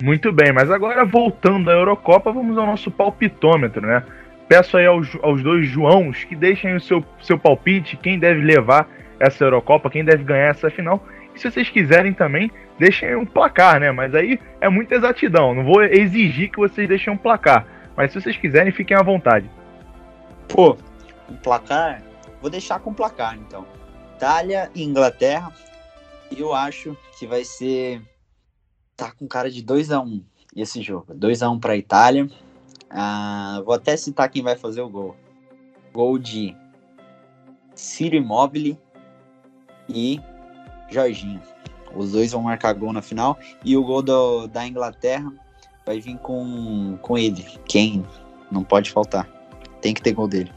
Muito 0.00 0.30
bem, 0.30 0.52
mas 0.52 0.70
agora 0.70 1.04
voltando 1.04 1.68
à 1.68 1.72
Eurocopa, 1.72 2.30
vamos 2.30 2.56
ao 2.56 2.66
nosso 2.66 2.88
palpitômetro, 2.88 3.84
né? 3.84 4.04
Peço 4.48 4.76
aí 4.76 4.86
aos, 4.86 5.08
aos 5.22 5.42
dois 5.42 5.66
Joãos 5.66 6.22
que 6.22 6.36
deixem 6.36 6.76
o 6.76 6.80
seu, 6.80 7.04
seu 7.20 7.36
palpite, 7.36 7.96
quem 7.96 8.16
deve 8.16 8.42
levar 8.42 8.88
essa 9.18 9.42
Eurocopa, 9.42 9.90
quem 9.90 10.04
deve 10.04 10.22
ganhar 10.22 10.50
essa 10.50 10.70
final. 10.70 11.04
E 11.34 11.40
se 11.40 11.50
vocês 11.50 11.68
quiserem 11.68 12.12
também, 12.12 12.48
deixem 12.78 13.16
um 13.16 13.26
placar, 13.26 13.80
né? 13.80 13.90
Mas 13.92 14.14
aí 14.14 14.38
é 14.60 14.68
muita 14.68 14.94
exatidão, 14.94 15.54
não 15.54 15.64
vou 15.64 15.82
exigir 15.82 16.50
que 16.50 16.58
vocês 16.58 16.88
deixem 16.88 17.12
um 17.12 17.16
placar. 17.16 17.66
Mas 17.96 18.12
se 18.12 18.20
vocês 18.20 18.36
quiserem, 18.36 18.72
fiquem 18.72 18.96
à 18.96 19.02
vontade. 19.02 19.50
Pô, 20.48 20.76
um 21.28 21.36
placar, 21.36 22.02
vou 22.40 22.50
deixar 22.50 22.78
com 22.80 22.92
placar 22.92 23.36
então. 23.36 23.66
Itália 24.14 24.70
e 24.74 24.82
Inglaterra, 24.82 25.52
eu 26.36 26.54
acho 26.54 26.96
que 27.18 27.26
vai 27.26 27.44
ser 27.44 28.02
tá 28.96 29.12
com 29.12 29.28
cara 29.28 29.50
de 29.50 29.62
2 29.62 29.92
a 29.92 30.00
1 30.00 30.04
um 30.04 30.24
esse 30.54 30.80
jogo. 30.80 31.12
2 31.14 31.42
a 31.42 31.50
1 31.50 31.52
um 31.52 31.60
para 31.60 31.74
a 31.74 31.76
Itália. 31.76 32.28
Ah, 32.88 33.60
vou 33.64 33.74
até 33.74 33.96
citar 33.96 34.28
quem 34.30 34.42
vai 34.42 34.56
fazer 34.56 34.80
o 34.80 34.88
gol. 34.88 35.16
Gol 35.92 36.18
de 36.18 36.56
Ciro 37.74 38.16
Immobile 38.16 38.78
e 39.88 40.20
Jorginho. 40.90 41.42
Os 41.96 42.12
dois 42.12 42.32
vão 42.32 42.42
marcar 42.42 42.72
gol 42.74 42.92
na 42.92 43.02
final. 43.02 43.38
E 43.64 43.76
o 43.76 43.84
gol 43.84 44.02
do, 44.02 44.46
da 44.46 44.66
Inglaterra 44.66 45.32
vai 45.84 46.00
vir 46.00 46.18
com, 46.18 46.98
com 47.00 47.16
ele. 47.16 47.44
Quem? 47.66 48.04
Não 48.50 48.62
pode 48.62 48.90
faltar. 48.90 49.28
Tem 49.80 49.94
que 49.94 50.02
ter 50.02 50.12
gol 50.12 50.28
dele. 50.28 50.52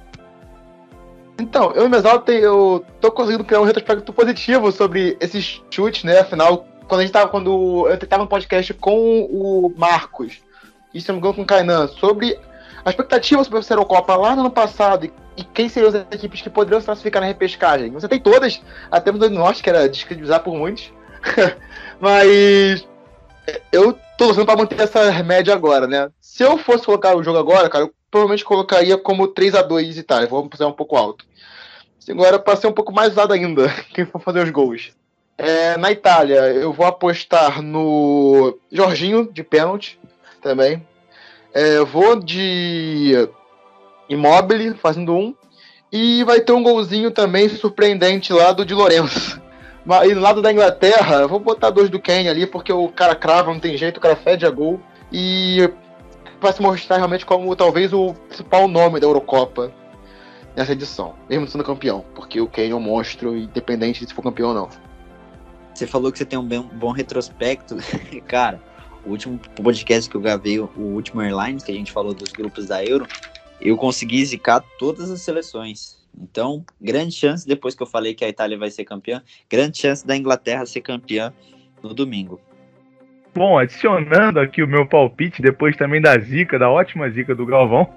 Então, 1.40 1.72
eu 1.72 1.86
e 1.86 1.90
Mesalto, 1.90 2.32
eu 2.32 2.84
tô 3.00 3.12
conseguindo 3.12 3.46
criar 3.46 3.62
um 3.62 3.66
retrospecto 3.66 4.12
positivo 4.12 4.72
sobre 4.72 5.16
esses 5.22 5.62
chutes, 5.72 6.04
né? 6.04 6.20
Afinal, 6.20 6.68
quando 6.88 7.00
a 7.00 7.04
gente 7.04 7.14
tava, 7.14 7.30
quando 7.30 7.88
eu 7.88 7.98
tava 8.00 8.24
no 8.24 8.30
podcast 8.30 8.74
com 8.74 9.22
o 9.22 9.74
Marcos, 9.78 10.40
e 10.94 11.00
se 11.00 11.08
não 11.08 11.16
me 11.16 11.20
engano 11.20 11.36
com 11.36 11.44
o 11.44 11.46
Kainan, 11.46 11.88
sobre 11.88 12.38
a 12.84 12.90
expectativa 12.90 13.44
sobre 13.44 13.60
a 13.60 13.64
Eurocopa 13.70 14.16
lá 14.16 14.36
no 14.36 14.42
ano 14.42 14.52
passado 14.52 15.06
e, 15.06 15.14
e, 15.38 15.44
quem 15.44 15.70
seriam 15.70 15.90
as 15.90 15.96
equipes 16.12 16.42
que 16.42 16.50
poderiam 16.50 16.80
se 16.80 16.86
classificar 16.86 17.22
na 17.22 17.28
repescagem. 17.28 17.92
Você 17.92 18.08
tem 18.08 18.20
todas, 18.20 18.62
até 18.92 19.12
no 19.12 19.30
Norte, 19.30 19.62
que 19.62 19.70
era 19.70 19.88
descredibilizar 19.88 20.44
por 20.44 20.56
muitos. 20.56 20.92
Mas 22.00 22.88
eu 23.72 23.94
tô 24.18 24.26
torcendo 24.26 24.46
pra 24.46 24.56
manter 24.56 24.80
essa 24.80 25.12
média 25.24 25.54
agora, 25.54 25.88
né? 25.88 26.10
Se 26.20 26.44
eu 26.44 26.58
fosse 26.58 26.86
colocar 26.86 27.16
o 27.16 27.24
jogo 27.24 27.40
agora, 27.40 27.70
cara, 27.70 27.86
eu 27.86 27.94
provavelmente 28.10 28.44
colocaria 28.44 28.98
como 28.98 29.28
3 29.28 29.56
a 29.56 29.62
2 29.62 29.98
Itália. 29.98 30.28
Vamos 30.28 30.50
fazer 30.52 30.66
um 30.66 30.72
pouco 30.72 30.96
alto. 30.96 31.26
Agora, 32.10 32.40
para 32.40 32.56
ser 32.56 32.68
um 32.68 32.74
pouco 32.74 32.92
mais 32.92 33.12
usado 33.12 33.34
ainda, 33.34 33.70
quem 33.94 34.06
for 34.06 34.20
fazer 34.22 34.44
os 34.44 34.50
gols. 34.50 34.92
É, 35.38 35.78
na 35.78 35.92
Itália, 35.92 36.40
eu 36.52 36.74
vou 36.74 36.86
apostar 36.86 37.62
no 37.62 38.58
Jorginho, 38.72 39.32
de 39.32 39.44
pênalti, 39.44 40.00
também. 40.42 40.86
É, 41.54 41.80
vou 41.80 42.16
de 42.20 43.30
Immobile, 44.10 44.74
fazendo 44.74 45.14
um. 45.14 45.34
E 45.92 46.24
vai 46.24 46.42
ter 46.42 46.52
um 46.52 46.62
golzinho 46.62 47.10
também 47.10 47.50
surpreendente 47.50 48.34
lá 48.34 48.52
do 48.52 48.66
de 48.66 48.74
Lourenço. 48.74 49.42
E 50.06 50.14
no 50.14 50.22
lado 50.22 50.42
da 50.42 50.52
Inglaterra, 50.52 51.22
eu 51.22 51.28
vou 51.28 51.40
botar 51.40 51.72
dois 51.72 51.90
do 51.90 52.00
Kane 52.00 52.30
ali, 52.30 52.46
porque 52.46 52.72
o 52.72 52.90
cara 52.90 53.16
crava, 53.16 53.52
não 53.52 53.60
tem 53.60 53.76
jeito, 53.76 53.98
o 53.98 54.02
cara 54.02 54.16
fede 54.16 54.46
a 54.46 54.50
gol. 54.50 54.80
E 55.12 55.68
vai 56.40 56.54
se 56.54 56.62
mostrar 56.62 56.98
realmente 56.98 57.26
como 57.26 57.56
talvez 57.56 57.92
o 57.92 58.14
principal 58.28 58.68
nome 58.68 59.00
da 59.00 59.08
Eurocopa 59.08 59.74
nessa 60.56 60.74
edição, 60.74 61.16
mesmo 61.30 61.48
sendo 61.48 61.64
campeão, 61.64 62.06
porque 62.14 62.40
o 62.40 62.48
Kane 62.48 62.72
é 62.72 62.76
um 62.76 62.80
monstro, 62.80 63.36
independente 63.36 64.02
de 64.02 64.08
se 64.08 64.14
for 64.14 64.22
campeão 64.22 64.50
ou 64.50 64.56
não. 64.56 64.70
Você 65.74 65.88
falou 65.88 66.12
que 66.12 66.18
você 66.18 66.26
tem 66.26 66.38
um 66.38 66.44
bem, 66.44 66.62
bom 66.62 66.92
retrospecto. 66.92 67.78
Cara, 68.28 68.62
o 69.06 69.10
último 69.10 69.40
podcast 69.56 70.10
que 70.10 70.16
eu 70.16 70.22
gravei, 70.22 70.60
o 70.60 70.70
último 70.78 71.22
Airlines, 71.22 71.64
que 71.64 71.72
a 71.72 71.76
gente 71.76 71.92
falou 71.92 72.14
dos 72.14 72.32
grupos 72.32 72.68
da 72.68 72.84
Euro, 72.84 73.08
eu 73.62 73.78
consegui 73.78 74.24
zicar 74.26 74.64
todas 74.78 75.10
as 75.10 75.22
seleções. 75.22 75.99
Então, 76.18 76.66
grande 76.80 77.14
chance, 77.14 77.48
depois 77.48 77.76
que 77.76 77.84
eu 77.84 77.88
falei 77.88 78.14
que 78.14 78.26
a 78.26 78.30
Itália 78.30 78.58
vai 78.58 78.70
ser 78.70 78.84
campeã, 78.84 79.22
grande 79.50 79.78
chance 79.78 80.06
da 80.06 80.16
Inglaterra 80.16 80.66
ser 80.66 80.82
campeã 80.82 81.34
no 81.82 81.94
domingo. 81.94 82.40
Bom, 83.34 83.58
adicionando 83.58 84.40
aqui 84.40 84.62
o 84.62 84.68
meu 84.68 84.86
palpite, 84.86 85.42
depois 85.42 85.78
também 85.78 86.02
da 86.02 86.18
zica, 86.18 86.58
da 86.60 86.70
ótima 86.70 87.10
zica 87.10 87.36
do 87.36 87.46
Galvão, 87.46 87.88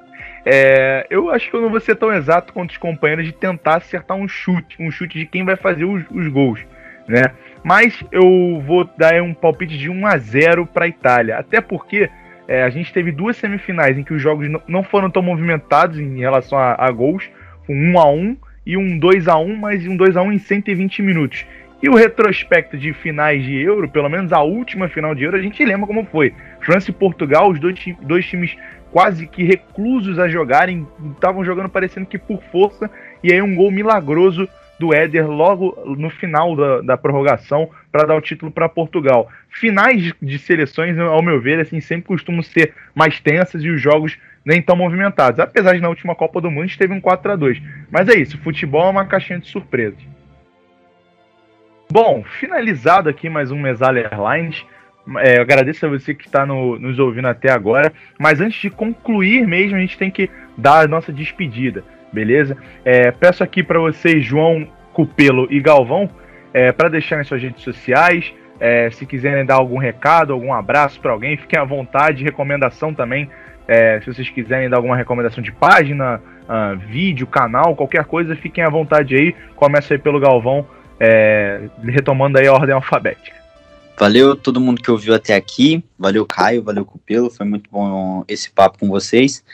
é, 0.45 1.07
eu 1.09 1.31
acho 1.31 1.49
que 1.49 1.57
eu 1.57 1.61
não 1.61 1.71
vou 1.71 1.81
ser 1.81 1.97
tão 1.97 2.13
exato 2.13 2.53
quanto 2.53 2.71
os 2.71 2.77
companheiros 2.77 3.25
de 3.25 3.33
tentar 3.33 3.77
acertar 3.77 4.17
um 4.17 4.29
chute, 4.29 4.77
um 4.81 4.91
chute 4.91 5.19
de 5.19 5.27
quem 5.27 5.45
vai 5.45 5.57
fazer 5.57 5.85
os, 5.85 6.05
os 6.11 6.29
gols, 6.29 6.61
né? 7.09 7.33
Mas 7.65 8.05
eu 8.11 8.61
vou 8.67 8.89
dar 8.97 9.23
um 9.23 9.33
palpite 9.33 9.79
de 9.79 9.89
1 9.89 10.07
a 10.07 10.19
0 10.19 10.67
para 10.67 10.85
a 10.85 10.89
Itália, 10.89 11.39
até 11.39 11.61
porque 11.61 12.11
é, 12.49 12.65
a 12.65 12.71
gente 12.71 12.93
teve 12.93 13.13
duas 13.13 13.37
semifinais 13.37 13.97
em 13.97 14.03
que 14.03 14.13
os 14.13 14.21
jogos 14.21 14.49
não 14.67 14.83
foram 14.83 15.11
tão 15.11 15.23
movimentados 15.23 15.99
em 15.99 16.19
relação 16.19 16.59
a, 16.59 16.75
a 16.77 16.91
gols, 16.91 17.31
um 17.69 17.93
1 17.93 17.99
a 17.99 18.11
1 18.11 18.37
e 18.65 18.77
um 18.77 18.99
2 18.99 19.29
a 19.29 19.37
1, 19.37 19.57
mas 19.57 19.87
um 19.87 19.97
2 19.97 20.17
a 20.17 20.23
1 20.23 20.33
em 20.33 20.39
120 20.39 21.03
minutos. 21.03 21.45
E 21.83 21.89
o 21.89 21.97
retrospecto 21.97 22.79
de 22.79 22.93
finais 22.93 23.43
de 23.43 23.61
Euro, 23.61 23.89
pelo 23.89 24.09
menos 24.09 24.33
a 24.33 24.41
última 24.41 24.89
final 24.89 25.15
de 25.15 25.25
Euro, 25.25 25.37
a 25.37 25.43
gente 25.43 25.65
lembra 25.65 25.87
como 25.87 26.05
foi. 26.05 26.33
França 26.61 26.91
e 26.91 26.95
Portugal, 26.95 27.51
os 27.51 27.59
dois, 27.59 27.77
dois 28.03 28.25
times 28.25 28.57
quase 28.93 29.27
que 29.27 29.43
reclusos 29.43 30.19
a 30.19 30.29
jogarem, 30.29 30.87
estavam 31.13 31.45
jogando 31.45 31.69
parecendo 31.69 32.07
que 32.07 32.19
por 32.19 32.41
força, 32.53 32.89
e 33.25 33.33
aí 33.33 33.43
um 33.43 33.57
gol 33.57 33.71
milagroso 33.71 34.49
do 34.79 34.93
Éder 34.93 35.29
logo 35.29 35.77
no 35.97 36.11
final 36.11 36.55
da, 36.55 36.81
da 36.83 36.97
prorrogação 36.97 37.69
para 37.91 38.05
dar 38.05 38.17
o 38.17 38.21
título 38.21 38.51
para 38.51 38.69
Portugal. 38.69 39.29
Finais 39.49 40.13
de 40.21 40.39
seleções, 40.39 40.99
ao 40.99 41.23
meu 41.23 41.41
ver, 41.41 41.59
assim, 41.59 41.81
sempre 41.81 42.09
costumam 42.09 42.43
ser 42.43 42.75
mais 42.95 43.19
tensas 43.19 43.63
e 43.63 43.69
os 43.69 43.81
jogos 43.81 44.19
nem 44.45 44.61
tão 44.61 44.77
movimentados. 44.77 45.41
Apesar 45.41 45.75
de 45.75 45.81
na 45.81 45.89
última 45.89 46.15
Copa 46.15 46.41
do 46.41 46.51
Mundo 46.51 46.77
teve 46.77 46.93
um 46.93 47.01
4 47.01 47.33
a 47.33 47.37
2 47.37 47.63
Mas 47.91 48.09
é 48.09 48.19
isso, 48.19 48.39
futebol 48.39 48.87
é 48.87 48.91
uma 48.91 49.07
caixinha 49.07 49.39
de 49.39 49.49
surpresas. 49.49 50.01
Bom, 51.91 52.25
finalizado 52.41 53.09
aqui 53.09 53.29
mais 53.29 53.51
um 53.51 53.59
Mesala 53.59 53.99
Airlines. 53.99 54.65
É, 55.19 55.41
agradeço 55.41 55.85
a 55.85 55.89
você 55.89 56.15
que 56.15 56.25
está 56.25 56.47
no, 56.47 56.79
nos 56.79 56.99
ouvindo 56.99 57.29
até 57.29 57.53
agora. 57.53 57.93
Mas 58.19 58.41
antes 58.41 58.61
de 58.61 58.71
concluir 58.71 59.47
mesmo, 59.47 59.77
a 59.77 59.81
gente 59.81 59.99
tem 59.99 60.11
que 60.11 60.31
dar 60.57 60.85
a 60.85 60.89
nossa 60.89 61.13
despedida, 61.13 61.85
beleza? 62.13 62.57
É, 62.85 63.11
peço 63.11 63.45
aqui 63.45 63.63
para 63.63 63.79
vocês, 63.79 64.25
João, 64.25 64.67
Cupelo 64.93 65.47
e 65.51 65.61
Galvão, 65.61 66.09
é, 66.55 66.73
para 66.73 66.89
deixarem 66.89 67.25
suas 67.25 67.43
redes 67.43 67.63
sociais. 67.63 68.33
É, 68.61 68.91
se 68.91 69.05
quiserem 69.05 69.45
dar 69.45 69.57
algum 69.57 69.77
recado, 69.77 70.33
algum 70.33 70.53
abraço 70.53 71.01
para 71.01 71.11
alguém, 71.13 71.37
fiquem 71.37 71.59
à 71.59 71.65
vontade. 71.65 72.23
Recomendação 72.23 72.95
também, 72.95 73.29
é, 73.69 74.01
se 74.01 74.07
vocês 74.07 74.29
quiserem 74.31 74.69
dar 74.69 74.77
alguma 74.77 74.97
recomendação 74.97 75.43
de 75.43 75.53
página, 75.53 76.21
uh, 76.43 76.77
vídeo, 76.89 77.27
canal, 77.27 77.77
qualquer 77.77 78.05
coisa, 78.05 78.37
fiquem 78.37 78.65
à 78.65 78.69
vontade 78.69 79.15
aí. 79.15 79.35
Começa 79.55 79.95
aí 79.95 79.99
pelo 79.99 80.21
Galvão, 80.21 80.67
é, 80.99 81.69
retomando 81.83 82.39
aí 82.39 82.47
a 82.47 82.53
ordem 82.53 82.75
alfabética. 82.75 83.41
Valeu 83.99 84.35
todo 84.35 84.61
mundo 84.61 84.83
que 84.83 84.91
ouviu 84.91 85.15
até 85.15 85.35
aqui. 85.35 85.85
Valeu, 85.99 86.27
Caio. 86.27 86.63
Valeu, 86.63 86.85
Cupelo. 86.85 87.31
Foi 87.31 87.47
muito 87.47 87.71
bom 87.71 88.25
esse 88.27 88.51
papo 88.51 88.79
com 88.79 88.89
vocês. 88.89 89.45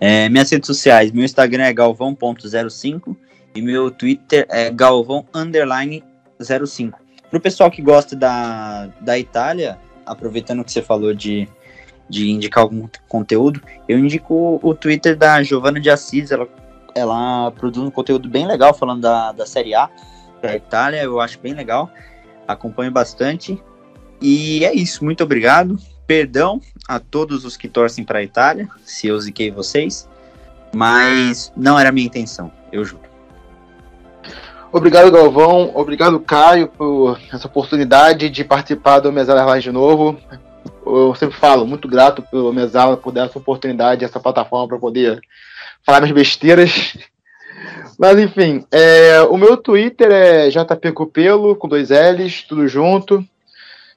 É, 0.00 0.28
minhas 0.28 0.50
redes 0.50 0.66
sociais: 0.66 1.10
meu 1.10 1.24
Instagram 1.24 1.64
é 1.64 1.72
galvão.05 1.72 3.16
e 3.54 3.62
meu 3.62 3.90
Twitter 3.90 4.46
é 4.50 4.70
galvão_05. 4.70 6.92
Para 7.28 7.36
o 7.36 7.40
pessoal 7.40 7.70
que 7.70 7.82
gosta 7.82 8.14
da, 8.14 8.88
da 9.00 9.18
Itália, 9.18 9.78
aproveitando 10.06 10.64
que 10.64 10.72
você 10.72 10.80
falou 10.80 11.12
de, 11.12 11.48
de 12.08 12.30
indicar 12.30 12.62
algum 12.62 12.88
conteúdo, 13.06 13.62
eu 13.88 13.98
indico 13.98 14.58
o, 14.62 14.74
Twitter 14.74 15.16
da 15.16 15.42
Giovana 15.42 15.80
de 15.80 15.90
Assis. 15.90 16.30
Ela, 16.30 16.48
ela 16.94 17.50
produz 17.52 17.86
um 17.86 17.90
conteúdo 17.90 18.28
bem 18.28 18.46
legal 18.46 18.72
falando 18.72 19.02
da, 19.02 19.32
da 19.32 19.46
Série 19.46 19.74
A 19.74 19.90
da 20.40 20.54
Itália. 20.54 21.02
Eu 21.02 21.20
acho 21.20 21.38
bem 21.38 21.54
legal. 21.54 21.90
Acompanho 22.46 22.90
bastante. 22.90 23.62
E 24.20 24.64
é 24.64 24.74
isso, 24.74 25.04
muito 25.04 25.22
obrigado. 25.22 25.78
Perdão 26.06 26.60
a 26.88 26.98
todos 26.98 27.44
os 27.44 27.56
que 27.56 27.68
torcem 27.68 28.04
para 28.04 28.20
a 28.20 28.22
Itália, 28.22 28.66
se 28.82 29.06
eu 29.06 29.20
ziquei 29.20 29.50
vocês, 29.50 30.08
mas 30.74 31.52
não 31.54 31.78
era 31.78 31.90
a 31.90 31.92
minha 31.92 32.06
intenção, 32.06 32.50
eu 32.72 32.82
juro. 32.82 33.02
Obrigado, 34.72 35.10
Galvão. 35.10 35.70
Obrigado, 35.74 36.18
Caio, 36.20 36.68
por 36.68 37.18
essa 37.32 37.46
oportunidade 37.46 38.28
de 38.28 38.44
participar 38.44 39.00
do 39.00 39.12
Mesala 39.12 39.44
Live 39.44 39.64
de 39.64 39.72
novo. 39.72 40.18
Eu 40.88 41.14
sempre 41.14 41.36
falo, 41.36 41.66
muito 41.66 41.86
grato 41.86 42.22
pelo 42.22 42.52
Mesala 42.52 42.96
por 42.96 43.12
dar 43.12 43.26
essa 43.26 43.38
oportunidade, 43.38 44.04
essa 44.04 44.18
plataforma 44.18 44.68
para 44.68 44.78
poder 44.78 45.20
falar 45.84 46.00
minhas 46.00 46.14
besteiras. 46.14 46.96
Mas 47.98 48.18
enfim, 48.18 48.64
é, 48.70 49.20
o 49.22 49.36
meu 49.36 49.56
Twitter 49.56 50.10
é 50.10 50.50
jpcupelo, 50.50 51.56
com 51.56 51.68
dois 51.68 51.90
L's, 51.90 52.42
tudo 52.42 52.68
junto. 52.68 53.24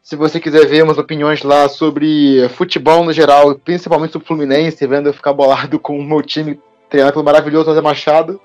Se 0.01 0.15
você 0.15 0.39
quiser 0.39 0.65
ver 0.65 0.83
umas 0.83 0.97
opiniões 0.97 1.43
lá 1.43 1.69
sobre 1.69 2.49
futebol 2.49 3.03
no 3.05 3.13
geral, 3.13 3.53
principalmente 3.55 4.13
sobre 4.13 4.25
o 4.25 4.27
Fluminense, 4.27 4.87
vendo 4.87 5.07
eu 5.07 5.13
ficar 5.13 5.31
bolado 5.31 5.79
com 5.79 5.97
o 5.97 6.03
meu 6.03 6.23
time 6.23 6.59
treinado 6.89 7.13
pelo 7.13 7.23
maravilhoso 7.23 7.69
José 7.69 7.81
Machado, 7.81 8.41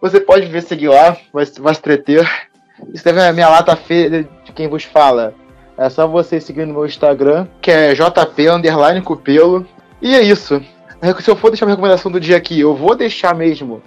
você 0.00 0.20
pode 0.20 0.46
ver 0.46 0.62
seguir 0.62 0.88
lá, 0.88 1.16
vai, 1.32 1.44
vai 1.58 1.74
se 1.74 1.80
treter. 1.80 2.28
Isso 2.92 3.02
deve 3.02 3.20
a 3.20 3.32
minha 3.32 3.48
lata 3.48 3.74
feia 3.74 4.22
de 4.22 4.52
quem 4.54 4.68
vos 4.68 4.84
fala. 4.84 5.34
É 5.78 5.88
só 5.90 6.06
você 6.06 6.40
seguir 6.40 6.66
no 6.66 6.74
meu 6.74 6.86
Instagram, 6.86 7.46
que 7.60 7.70
é 7.70 7.92
JP 7.92 8.48
underline 8.48 9.02
Cupelo. 9.02 9.66
E 10.00 10.14
é 10.14 10.22
isso. 10.22 10.62
Se 11.20 11.30
eu 11.30 11.36
for 11.36 11.50
deixar 11.50 11.66
uma 11.66 11.72
recomendação 11.72 12.10
do 12.10 12.18
dia 12.18 12.36
aqui, 12.36 12.60
eu 12.60 12.74
vou 12.74 12.94
deixar 12.94 13.34
mesmo 13.34 13.82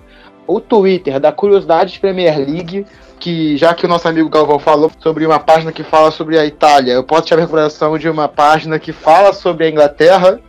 o 0.45 0.59
Twitter 0.59 1.19
da 1.19 1.31
Curiosidades 1.31 1.97
Premier 1.97 2.37
League, 2.37 2.85
que 3.19 3.57
já 3.57 3.73
que 3.73 3.85
o 3.85 3.89
nosso 3.89 4.07
amigo 4.07 4.29
Galvão 4.29 4.59
falou 4.59 4.91
sobre 4.99 5.25
uma 5.25 5.39
página 5.39 5.71
que 5.71 5.83
fala 5.83 6.11
sobre 6.11 6.39
a 6.39 6.45
Itália, 6.45 6.93
eu 6.93 7.03
posso 7.03 7.23
te 7.23 7.33
a 7.33 7.37
recomendação 7.37 7.97
de 7.97 8.09
uma 8.09 8.27
página 8.27 8.79
que 8.79 8.91
fala 8.91 9.33
sobre 9.33 9.65
a 9.65 9.69
Inglaterra. 9.69 10.39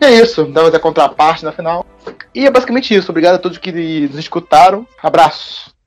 E 0.00 0.04
é 0.04 0.12
isso, 0.12 0.44
dá 0.46 0.66
a 0.66 0.80
contraparte 0.80 1.44
na 1.44 1.52
final. 1.52 1.84
E 2.34 2.46
é 2.46 2.50
basicamente 2.50 2.94
isso. 2.94 3.10
Obrigado 3.10 3.34
a 3.34 3.38
todos 3.38 3.58
que 3.58 3.72
nos 3.72 4.18
escutaram. 4.18 4.86
Abraço. 5.02 5.77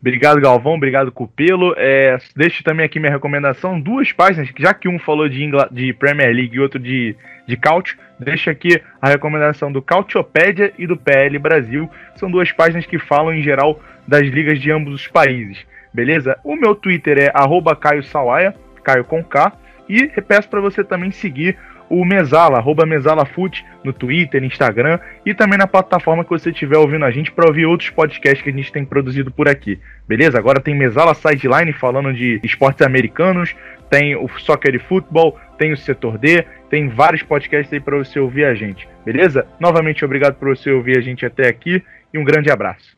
Obrigado, 0.00 0.40
Galvão. 0.40 0.74
Obrigado, 0.74 1.10
Cupelo. 1.10 1.74
É, 1.76 2.16
deixo 2.34 2.62
também 2.62 2.84
aqui 2.84 3.00
minha 3.00 3.10
recomendação. 3.10 3.80
Duas 3.80 4.12
páginas, 4.12 4.48
já 4.58 4.72
que 4.72 4.88
um 4.88 4.98
falou 4.98 5.28
de, 5.28 5.42
Ingl 5.42 5.66
de 5.70 5.92
Premier 5.92 6.34
League 6.34 6.56
e 6.56 6.60
outro 6.60 6.78
de, 6.78 7.16
de 7.46 7.56
Couch, 7.56 7.96
deixo 8.18 8.50
aqui 8.50 8.80
a 9.00 9.08
recomendação 9.08 9.72
do 9.72 9.82
Cautiopédia 9.82 10.72
e 10.78 10.86
do 10.86 10.96
PL 10.96 11.38
Brasil. 11.38 11.90
São 12.14 12.30
duas 12.30 12.52
páginas 12.52 12.86
que 12.86 12.98
falam, 12.98 13.34
em 13.34 13.42
geral, 13.42 13.80
das 14.06 14.22
ligas 14.22 14.60
de 14.60 14.70
ambos 14.70 14.94
os 14.94 15.08
países. 15.08 15.66
Beleza? 15.92 16.38
O 16.44 16.54
meu 16.56 16.74
Twitter 16.74 17.18
é 17.18 17.32
Caio 17.80 18.02
Sawaia, 18.04 18.54
Caio 18.84 19.04
com 19.04 19.24
K. 19.24 19.52
E 19.88 20.08
peço 20.20 20.48
para 20.48 20.60
você 20.60 20.84
também 20.84 21.10
seguir 21.10 21.56
o 21.88 22.04
Mesala, 22.04 22.58
arroba 22.58 22.86
MesalaFoot, 22.86 23.64
no 23.84 23.92
Twitter, 23.92 24.42
Instagram 24.42 24.98
e 25.24 25.34
também 25.34 25.58
na 25.58 25.66
plataforma 25.66 26.24
que 26.24 26.30
você 26.30 26.50
estiver 26.50 26.78
ouvindo 26.78 27.04
a 27.04 27.10
gente 27.10 27.30
para 27.30 27.46
ouvir 27.46 27.66
outros 27.66 27.90
podcasts 27.90 28.42
que 28.42 28.50
a 28.50 28.52
gente 28.52 28.72
tem 28.72 28.84
produzido 28.84 29.30
por 29.30 29.48
aqui. 29.48 29.78
Beleza? 30.06 30.38
Agora 30.38 30.60
tem 30.60 30.74
Mesala 30.74 31.14
Sideline 31.14 31.72
falando 31.72 32.12
de 32.12 32.40
esportes 32.42 32.86
americanos, 32.86 33.54
tem 33.88 34.16
o 34.16 34.28
Soccer 34.38 34.74
e 34.74 34.78
Futebol, 34.78 35.38
tem 35.58 35.72
o 35.72 35.76
Setor 35.76 36.18
D, 36.18 36.44
tem 36.68 36.88
vários 36.88 37.22
podcasts 37.22 37.72
aí 37.72 37.80
para 37.80 37.96
você 37.96 38.18
ouvir 38.18 38.44
a 38.44 38.54
gente. 38.54 38.88
Beleza? 39.04 39.46
Novamente 39.60 40.04
obrigado 40.04 40.34
por 40.34 40.56
você 40.56 40.70
ouvir 40.70 40.98
a 40.98 41.00
gente 41.00 41.24
até 41.24 41.48
aqui 41.48 41.82
e 42.12 42.18
um 42.18 42.24
grande 42.24 42.50
abraço. 42.50 42.96